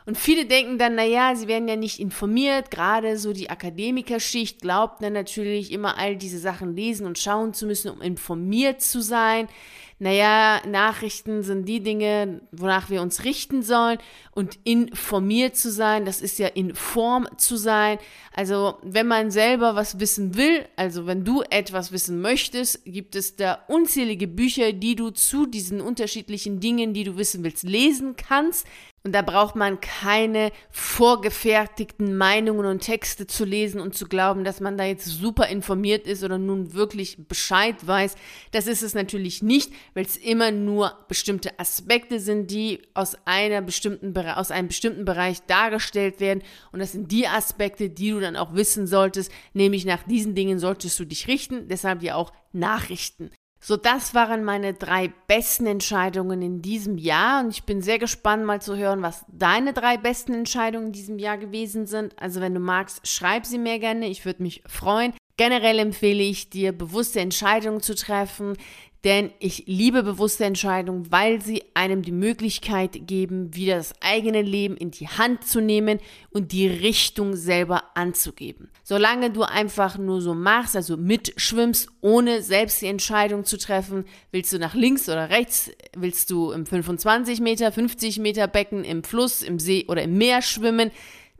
Und 0.06 0.16
viele 0.16 0.46
denken 0.46 0.78
dann, 0.78 0.94
naja, 0.94 1.34
sie 1.34 1.48
werden 1.48 1.66
ja 1.66 1.74
nicht 1.74 1.98
informiert. 1.98 2.70
Gerade 2.70 3.18
so 3.18 3.32
die 3.32 3.50
Akademikerschicht 3.50 4.60
glaubt 4.60 5.02
dann 5.02 5.12
natürlich 5.12 5.72
immer 5.72 5.98
all 5.98 6.16
diese 6.16 6.38
Sachen 6.38 6.76
lesen 6.76 7.06
und 7.06 7.18
schauen 7.18 7.54
zu 7.54 7.66
müssen, 7.66 7.90
um 7.90 8.00
informiert 8.00 8.80
zu 8.80 9.02
sein 9.02 9.48
naja, 9.98 10.60
Nachrichten 10.66 11.42
sind 11.42 11.66
die 11.66 11.80
Dinge, 11.80 12.42
wonach 12.52 12.90
wir 12.90 13.00
uns 13.00 13.24
richten 13.24 13.62
sollen 13.62 13.98
und 14.30 14.58
informiert 14.64 15.56
zu 15.56 15.70
sein, 15.70 16.04
das 16.04 16.20
ist 16.20 16.38
ja 16.38 16.48
in 16.48 16.74
Form 16.74 17.26
zu 17.38 17.56
sein. 17.56 17.98
Also 18.34 18.76
wenn 18.82 19.06
man 19.06 19.30
selber 19.30 19.74
was 19.74 19.98
wissen 19.98 20.36
will, 20.36 20.66
also 20.76 21.06
wenn 21.06 21.24
du 21.24 21.42
etwas 21.48 21.92
wissen 21.92 22.20
möchtest, 22.20 22.84
gibt 22.84 23.16
es 23.16 23.36
da 23.36 23.64
unzählige 23.68 24.28
Bücher, 24.28 24.74
die 24.74 24.96
du 24.96 25.10
zu 25.10 25.46
diesen 25.46 25.80
unterschiedlichen 25.80 26.60
Dingen, 26.60 26.92
die 26.92 27.04
du 27.04 27.16
wissen 27.16 27.42
willst, 27.42 27.62
lesen 27.62 28.16
kannst. 28.16 28.66
Und 29.06 29.12
da 29.12 29.22
braucht 29.22 29.54
man 29.54 29.80
keine 29.80 30.50
vorgefertigten 30.68 32.16
Meinungen 32.16 32.66
und 32.66 32.80
Texte 32.80 33.28
zu 33.28 33.44
lesen 33.44 33.80
und 33.80 33.94
zu 33.94 34.08
glauben, 34.08 34.42
dass 34.42 34.58
man 34.58 34.76
da 34.76 34.82
jetzt 34.82 35.04
super 35.04 35.46
informiert 35.46 36.08
ist 36.08 36.24
oder 36.24 36.38
nun 36.38 36.74
wirklich 36.74 37.28
Bescheid 37.28 37.86
weiß. 37.86 38.16
Das 38.50 38.66
ist 38.66 38.82
es 38.82 38.94
natürlich 38.94 39.44
nicht, 39.44 39.72
weil 39.94 40.04
es 40.04 40.16
immer 40.16 40.50
nur 40.50 40.92
bestimmte 41.06 41.56
Aspekte 41.60 42.18
sind, 42.18 42.50
die 42.50 42.82
aus 42.94 43.16
einer 43.26 43.62
bestimmten 43.62 44.12
aus 44.18 44.50
einem 44.50 44.66
bestimmten 44.66 45.04
Bereich 45.04 45.40
dargestellt 45.46 46.18
werden. 46.18 46.42
Und 46.72 46.80
das 46.80 46.90
sind 46.90 47.12
die 47.12 47.28
Aspekte, 47.28 47.88
die 47.88 48.10
du 48.10 48.18
dann 48.18 48.34
auch 48.34 48.54
wissen 48.54 48.88
solltest. 48.88 49.30
Nämlich 49.54 49.84
nach 49.84 50.02
diesen 50.02 50.34
Dingen 50.34 50.58
solltest 50.58 50.98
du 50.98 51.04
dich 51.04 51.28
richten. 51.28 51.68
Deshalb 51.68 52.02
ja 52.02 52.16
auch 52.16 52.32
Nachrichten. 52.52 53.30
So, 53.68 53.76
das 53.76 54.14
waren 54.14 54.44
meine 54.44 54.74
drei 54.74 55.12
besten 55.26 55.66
Entscheidungen 55.66 56.40
in 56.40 56.62
diesem 56.62 56.98
Jahr 56.98 57.42
und 57.42 57.50
ich 57.50 57.64
bin 57.64 57.82
sehr 57.82 57.98
gespannt 57.98 58.44
mal 58.44 58.62
zu 58.62 58.76
hören, 58.76 59.02
was 59.02 59.24
deine 59.26 59.72
drei 59.72 59.96
besten 59.96 60.34
Entscheidungen 60.34 60.86
in 60.86 60.92
diesem 60.92 61.18
Jahr 61.18 61.36
gewesen 61.36 61.84
sind. 61.84 62.16
Also 62.16 62.40
wenn 62.40 62.54
du 62.54 62.60
magst, 62.60 63.04
schreib 63.04 63.44
sie 63.44 63.58
mir 63.58 63.80
gerne, 63.80 64.06
ich 64.06 64.24
würde 64.24 64.44
mich 64.44 64.62
freuen. 64.68 65.14
Generell 65.36 65.78
empfehle 65.78 66.22
ich 66.22 66.48
dir, 66.48 66.72
bewusste 66.72 67.20
Entscheidungen 67.20 67.82
zu 67.82 67.94
treffen, 67.94 68.56
denn 69.04 69.30
ich 69.38 69.64
liebe 69.66 70.02
bewusste 70.02 70.44
Entscheidungen, 70.44 71.12
weil 71.12 71.40
sie 71.40 71.62
einem 71.74 72.02
die 72.02 72.10
Möglichkeit 72.10 73.06
geben, 73.06 73.54
wieder 73.54 73.76
das 73.76 73.92
eigene 74.00 74.42
Leben 74.42 74.76
in 74.76 74.90
die 74.90 75.06
Hand 75.06 75.46
zu 75.46 75.60
nehmen 75.60 76.00
und 76.30 76.50
die 76.50 76.66
Richtung 76.66 77.36
selber 77.36 77.84
anzugeben. 77.94 78.68
Solange 78.82 79.30
du 79.30 79.42
einfach 79.44 79.96
nur 79.96 80.20
so 80.20 80.34
machst, 80.34 80.74
also 80.74 80.96
mitschwimmst, 80.96 81.88
ohne 82.00 82.42
selbst 82.42 82.82
die 82.82 82.86
Entscheidung 82.86 83.44
zu 83.44 83.58
treffen, 83.58 84.06
willst 84.32 84.52
du 84.52 84.58
nach 84.58 84.74
links 84.74 85.08
oder 85.08 85.30
rechts, 85.30 85.70
willst 85.94 86.30
du 86.30 86.50
im 86.50 86.66
25 86.66 87.40
Meter, 87.40 87.70
50 87.70 88.18
Meter 88.18 88.48
Becken, 88.48 88.82
im 88.82 89.04
Fluss, 89.04 89.42
im 89.42 89.60
See 89.60 89.84
oder 89.86 90.02
im 90.02 90.18
Meer 90.18 90.42
schwimmen, 90.42 90.90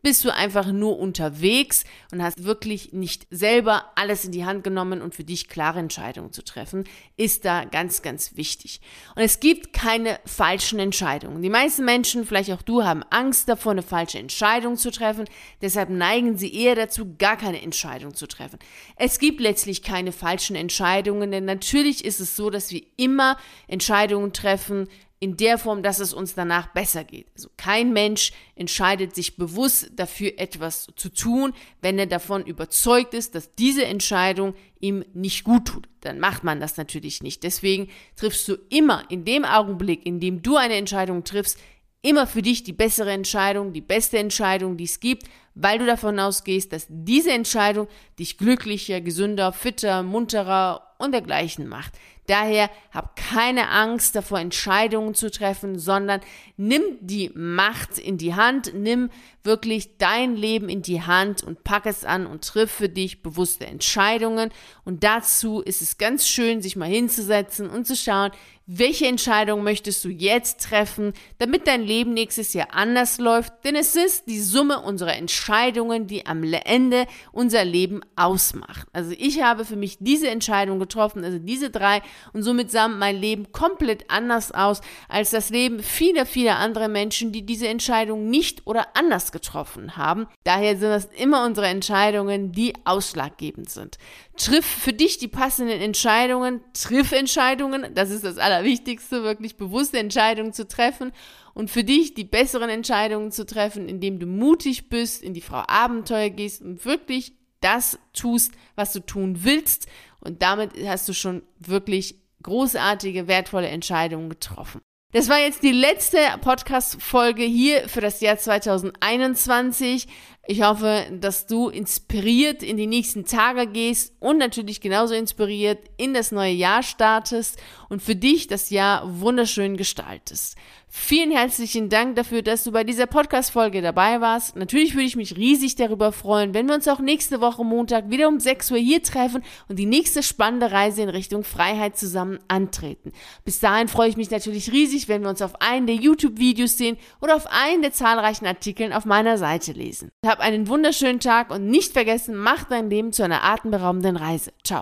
bist 0.06 0.24
du 0.24 0.32
einfach 0.32 0.70
nur 0.70 1.00
unterwegs 1.00 1.82
und 2.12 2.22
hast 2.22 2.44
wirklich 2.44 2.92
nicht 2.92 3.26
selber 3.32 3.86
alles 3.96 4.24
in 4.24 4.30
die 4.30 4.44
Hand 4.44 4.62
genommen 4.62 5.02
und 5.02 5.16
für 5.16 5.24
dich 5.24 5.48
klare 5.48 5.80
Entscheidungen 5.80 6.32
zu 6.32 6.44
treffen, 6.44 6.84
ist 7.16 7.44
da 7.44 7.64
ganz, 7.64 8.02
ganz 8.02 8.36
wichtig. 8.36 8.80
Und 9.16 9.22
es 9.24 9.40
gibt 9.40 9.72
keine 9.72 10.20
falschen 10.24 10.78
Entscheidungen. 10.78 11.42
Die 11.42 11.50
meisten 11.50 11.84
Menschen, 11.84 12.24
vielleicht 12.24 12.52
auch 12.52 12.62
du, 12.62 12.84
haben 12.84 13.02
Angst 13.10 13.48
davor, 13.48 13.72
eine 13.72 13.82
falsche 13.82 14.20
Entscheidung 14.20 14.76
zu 14.76 14.92
treffen. 14.92 15.24
Deshalb 15.60 15.90
neigen 15.90 16.38
sie 16.38 16.54
eher 16.54 16.76
dazu, 16.76 17.16
gar 17.18 17.36
keine 17.36 17.60
Entscheidung 17.60 18.14
zu 18.14 18.28
treffen. 18.28 18.60
Es 18.94 19.18
gibt 19.18 19.40
letztlich 19.40 19.82
keine 19.82 20.12
falschen 20.12 20.54
Entscheidungen, 20.54 21.32
denn 21.32 21.46
natürlich 21.46 22.04
ist 22.04 22.20
es 22.20 22.36
so, 22.36 22.48
dass 22.48 22.70
wir 22.70 22.82
immer 22.96 23.38
Entscheidungen 23.66 24.32
treffen, 24.32 24.86
in 25.18 25.37
der 25.37 25.57
Form, 25.57 25.83
dass 25.83 25.98
es 25.98 26.12
uns 26.12 26.35
danach 26.35 26.68
besser 26.68 27.02
geht. 27.02 27.26
Also 27.35 27.48
kein 27.57 27.92
Mensch 27.92 28.33
entscheidet 28.55 29.14
sich 29.14 29.37
bewusst 29.37 29.90
dafür 29.96 30.33
etwas 30.37 30.88
zu 30.96 31.09
tun, 31.09 31.55
wenn 31.81 31.98
er 31.98 32.07
davon 32.07 32.44
überzeugt 32.44 33.14
ist, 33.14 33.35
dass 33.35 33.55
diese 33.55 33.87
Entscheidung 33.87 34.55
ihm 34.79 35.05
nicht 35.14 35.44
gut 35.44 35.68
tut. 35.68 35.88
Dann 36.02 36.20
macht 36.20 36.44
man 36.44 36.61
das 36.61 36.76
natürlich 36.76 37.22
nicht. 37.22 37.42
Deswegen 37.44 37.88
triffst 38.16 38.46
du 38.46 38.57
immer 38.68 39.05
in 39.11 39.24
dem 39.24 39.44
Augenblick, 39.44 40.05
in 40.05 40.20
dem 40.20 40.42
du 40.42 40.57
eine 40.57 40.74
Entscheidung 40.74 41.24
triffst, 41.24 41.59
immer 42.02 42.26
für 42.26 42.42
dich 42.42 42.62
die 42.62 42.74
bessere 42.74 43.12
Entscheidung, 43.12 43.72
die 43.72 43.81
beste 43.81 44.18
Entscheidung, 44.18 44.76
die 44.76 44.85
es 44.85 45.00
gibt, 45.00 45.24
weil 45.55 45.79
du 45.79 45.87
davon 45.87 46.20
ausgehst, 46.20 46.72
dass 46.72 46.87
diese 46.88 47.33
Entscheidung 47.33 47.88
dich 48.18 48.37
glücklicher, 48.37 49.00
gesünder, 49.00 49.52
fitter, 49.52 50.02
munterer 50.02 50.94
und 50.98 51.12
dergleichen 51.12 51.66
macht. 51.66 51.94
Daher 52.26 52.70
hab 52.92 53.16
keine 53.16 53.70
Angst 53.70 54.14
davor, 54.16 54.40
Entscheidungen 54.40 55.14
zu 55.14 55.30
treffen, 55.30 55.78
sondern 55.78 56.20
nimm 56.56 56.82
die 57.00 57.30
Macht 57.34 57.98
in 57.98 58.18
die 58.18 58.34
Hand, 58.34 58.72
nimm 58.74 59.10
wirklich 59.46 59.96
dein 59.96 60.37
Leben 60.37 60.68
in 60.68 60.82
die 60.82 61.00
Hand 61.00 61.42
und 61.42 61.64
pack 61.64 61.87
es 61.87 62.04
an 62.04 62.26
und 62.26 62.44
triff 62.44 62.70
für 62.70 62.88
dich 62.88 63.22
bewusste 63.22 63.66
Entscheidungen. 63.66 64.50
Und 64.85 65.04
dazu 65.04 65.62
ist 65.62 65.80
es 65.80 65.96
ganz 65.96 66.28
schön, 66.28 66.61
sich 66.61 66.76
mal 66.76 66.88
hinzusetzen 66.88 67.70
und 67.70 67.87
zu 67.87 67.96
schauen, 67.96 68.32
welche 68.68 69.06
Entscheidung 69.06 69.62
möchtest 69.62 70.04
du 70.04 70.09
jetzt 70.09 70.61
treffen, 70.61 71.12
damit 71.38 71.68
dein 71.68 71.85
Leben 71.85 72.14
nächstes 72.14 72.52
Jahr 72.52 72.74
anders 72.74 73.18
läuft? 73.18 73.52
Denn 73.64 73.76
es 73.76 73.94
ist 73.94 74.26
die 74.26 74.40
Summe 74.40 74.80
unserer 74.80 75.14
Entscheidungen, 75.14 76.09
die 76.09 76.26
am 76.26 76.42
Ende 76.42 77.06
unser 77.30 77.64
Leben 77.64 78.00
ausmacht. 78.16 78.88
Also 78.92 79.12
ich 79.16 79.40
habe 79.40 79.64
für 79.64 79.76
mich 79.76 79.98
diese 80.00 80.28
Entscheidung 80.28 80.80
getroffen, 80.80 81.22
also 81.22 81.38
diese 81.38 81.70
drei, 81.70 82.02
und 82.32 82.42
somit 82.42 82.72
sah 82.72 82.88
mein 82.88 83.16
Leben 83.16 83.52
komplett 83.52 84.11
anders 84.11 84.50
aus 84.50 84.80
als 85.09 85.30
das 85.30 85.50
Leben 85.50 85.80
vieler, 85.80 86.26
vieler 86.26 86.56
anderer 86.56 86.88
Menschen, 86.88 87.30
die 87.30 87.46
diese 87.46 87.68
Entscheidung 87.68 88.30
nicht 88.30 88.66
oder 88.66 88.96
anders 88.96 89.30
getroffen 89.37 89.99
haben. 89.99 90.27
Daher 90.44 90.79
sind 90.79 90.88
das 90.88 91.05
immer 91.16 91.44
unsere 91.44 91.66
Entscheidungen, 91.66 92.53
die 92.53 92.72
ausschlaggebend 92.87 93.68
sind. 93.68 93.99
Triff 94.38 94.64
für 94.64 94.94
dich 94.94 95.18
die 95.18 95.29
passenden 95.29 95.79
Entscheidungen, 95.81 96.62
triff 96.72 97.12
Entscheidungen, 97.12 97.94
das 97.94 98.11
ist 98.11 98.25
das 98.25 98.38
Allerwichtigste, 98.38 99.22
wirklich 99.25 99.57
bewusste 99.57 99.99
Entscheidungen 99.99 100.55
zu 100.55 100.66
treffen 100.66 101.12
und 101.53 101.70
für 101.70 101.85
dich 101.85 102.14
die 102.14 102.25
besseren 102.25 102.70
Entscheidungen 102.70 103.31
zu 103.31 103.44
treffen, 103.44 103.88
indem 103.88 104.18
du 104.18 104.27
mutig 104.27 104.88
bist, 104.88 105.22
in 105.22 105.35
die 105.35 105.42
Frau 105.42 105.62
Abenteuer 105.68 106.31
gehst 106.31 106.62
und 106.62 106.85
wirklich 106.87 107.35
das 107.61 107.99
tust, 108.14 108.53
was 108.75 108.94
du 108.94 109.01
tun 109.01 109.44
willst 109.44 109.87
und 110.20 110.40
damit 110.40 110.70
hast 110.87 111.09
du 111.09 111.12
schon 111.12 111.42
wirklich 111.59 112.16
großartige, 112.42 113.29
wertvolle 113.29 113.68
Entscheidungen 113.68 114.31
getroffen. 114.31 114.81
Das 115.16 115.31
war 115.31 115.38
jetzt 115.38 115.62
die 115.62 115.72
letzte 115.72 116.18
Podcast-Folge 116.42 117.42
hier 117.42 117.88
für 117.88 118.02
das 118.02 118.20
Jahr 118.20 118.37
2021. 118.37 120.09
Ich 120.46 120.61
hoffe, 120.61 121.07
dass 121.11 121.46
du 121.46 121.70
inspiriert 121.70 122.62
in 122.62 122.76
die 122.76 122.87
nächsten 122.87 123.24
Tage 123.24 123.66
gehst 123.66 124.12
und 124.20 124.37
natürlich 124.37 124.83
genauso 124.83 125.14
inspiriert 125.14 125.79
in 125.96 126.12
das 126.12 126.33
neue 126.33 126.52
Jahr 126.52 126.83
startest 126.83 127.59
und 127.88 128.02
für 128.02 128.14
dich 128.14 128.46
das 128.46 128.68
Jahr 128.68 129.20
wunderschön 129.22 129.79
gestaltest. 129.79 130.59
Vielen 130.98 131.30
herzlichen 131.30 131.90
Dank 131.90 132.16
dafür, 132.16 132.40
dass 132.40 132.64
du 132.64 132.72
bei 132.72 132.82
dieser 132.82 133.06
Podcast-Folge 133.06 133.82
dabei 133.82 134.22
warst. 134.22 134.56
Natürlich 134.56 134.94
würde 134.94 135.04
ich 135.04 135.14
mich 135.14 135.37
riesig 135.37 135.76
darüber 135.76 136.11
freuen, 136.11 136.54
wenn 136.54 136.66
wir 136.66 136.74
uns 136.74 136.88
auch 136.88 136.98
nächste 137.00 137.40
Woche 137.40 137.64
Montag 137.64 138.11
wieder 138.11 138.26
um 138.26 138.40
6 138.40 138.72
Uhr 138.72 138.78
hier 138.78 139.02
treffen 139.02 139.44
und 139.68 139.78
die 139.78 139.87
nächste 139.87 140.22
spannende 140.22 140.72
Reise 140.72 141.02
in 141.02 141.11
Richtung 141.11 141.44
Freiheit 141.44 141.98
zusammen 141.98 142.40
antreten. 142.48 143.12
Bis 143.44 143.61
dahin 143.61 143.88
freue 143.88 144.09
ich 144.09 144.16
mich 144.16 144.30
natürlich 144.30 144.72
riesig, 144.72 145.06
wenn 145.06 145.22
wir 145.22 145.28
uns 145.28 145.42
auf 145.42 145.61
einen 145.61 145.87
der 145.87 145.96
YouTube-Videos 145.96 146.78
sehen 146.78 146.96
oder 147.20 147.37
auf 147.37 147.46
einen 147.46 147.82
der 147.82 147.92
zahlreichen 147.92 148.46
Artikeln 148.46 148.94
auf 148.94 149.04
meiner 149.04 149.37
Seite 149.37 149.72
lesen. 149.72 150.11
Hab 150.26 150.40
einen 150.40 150.66
wunderschönen 150.66 151.20
Tag 151.20 151.50
und 151.50 151.66
nicht 151.66 151.92
vergessen, 151.92 152.35
mach 152.35 152.64
dein 152.64 152.88
Leben 152.88 153.12
zu 153.12 153.22
einer 153.22 153.44
atemberaubenden 153.44 154.16
Reise. 154.16 154.50
Ciao. 154.64 154.74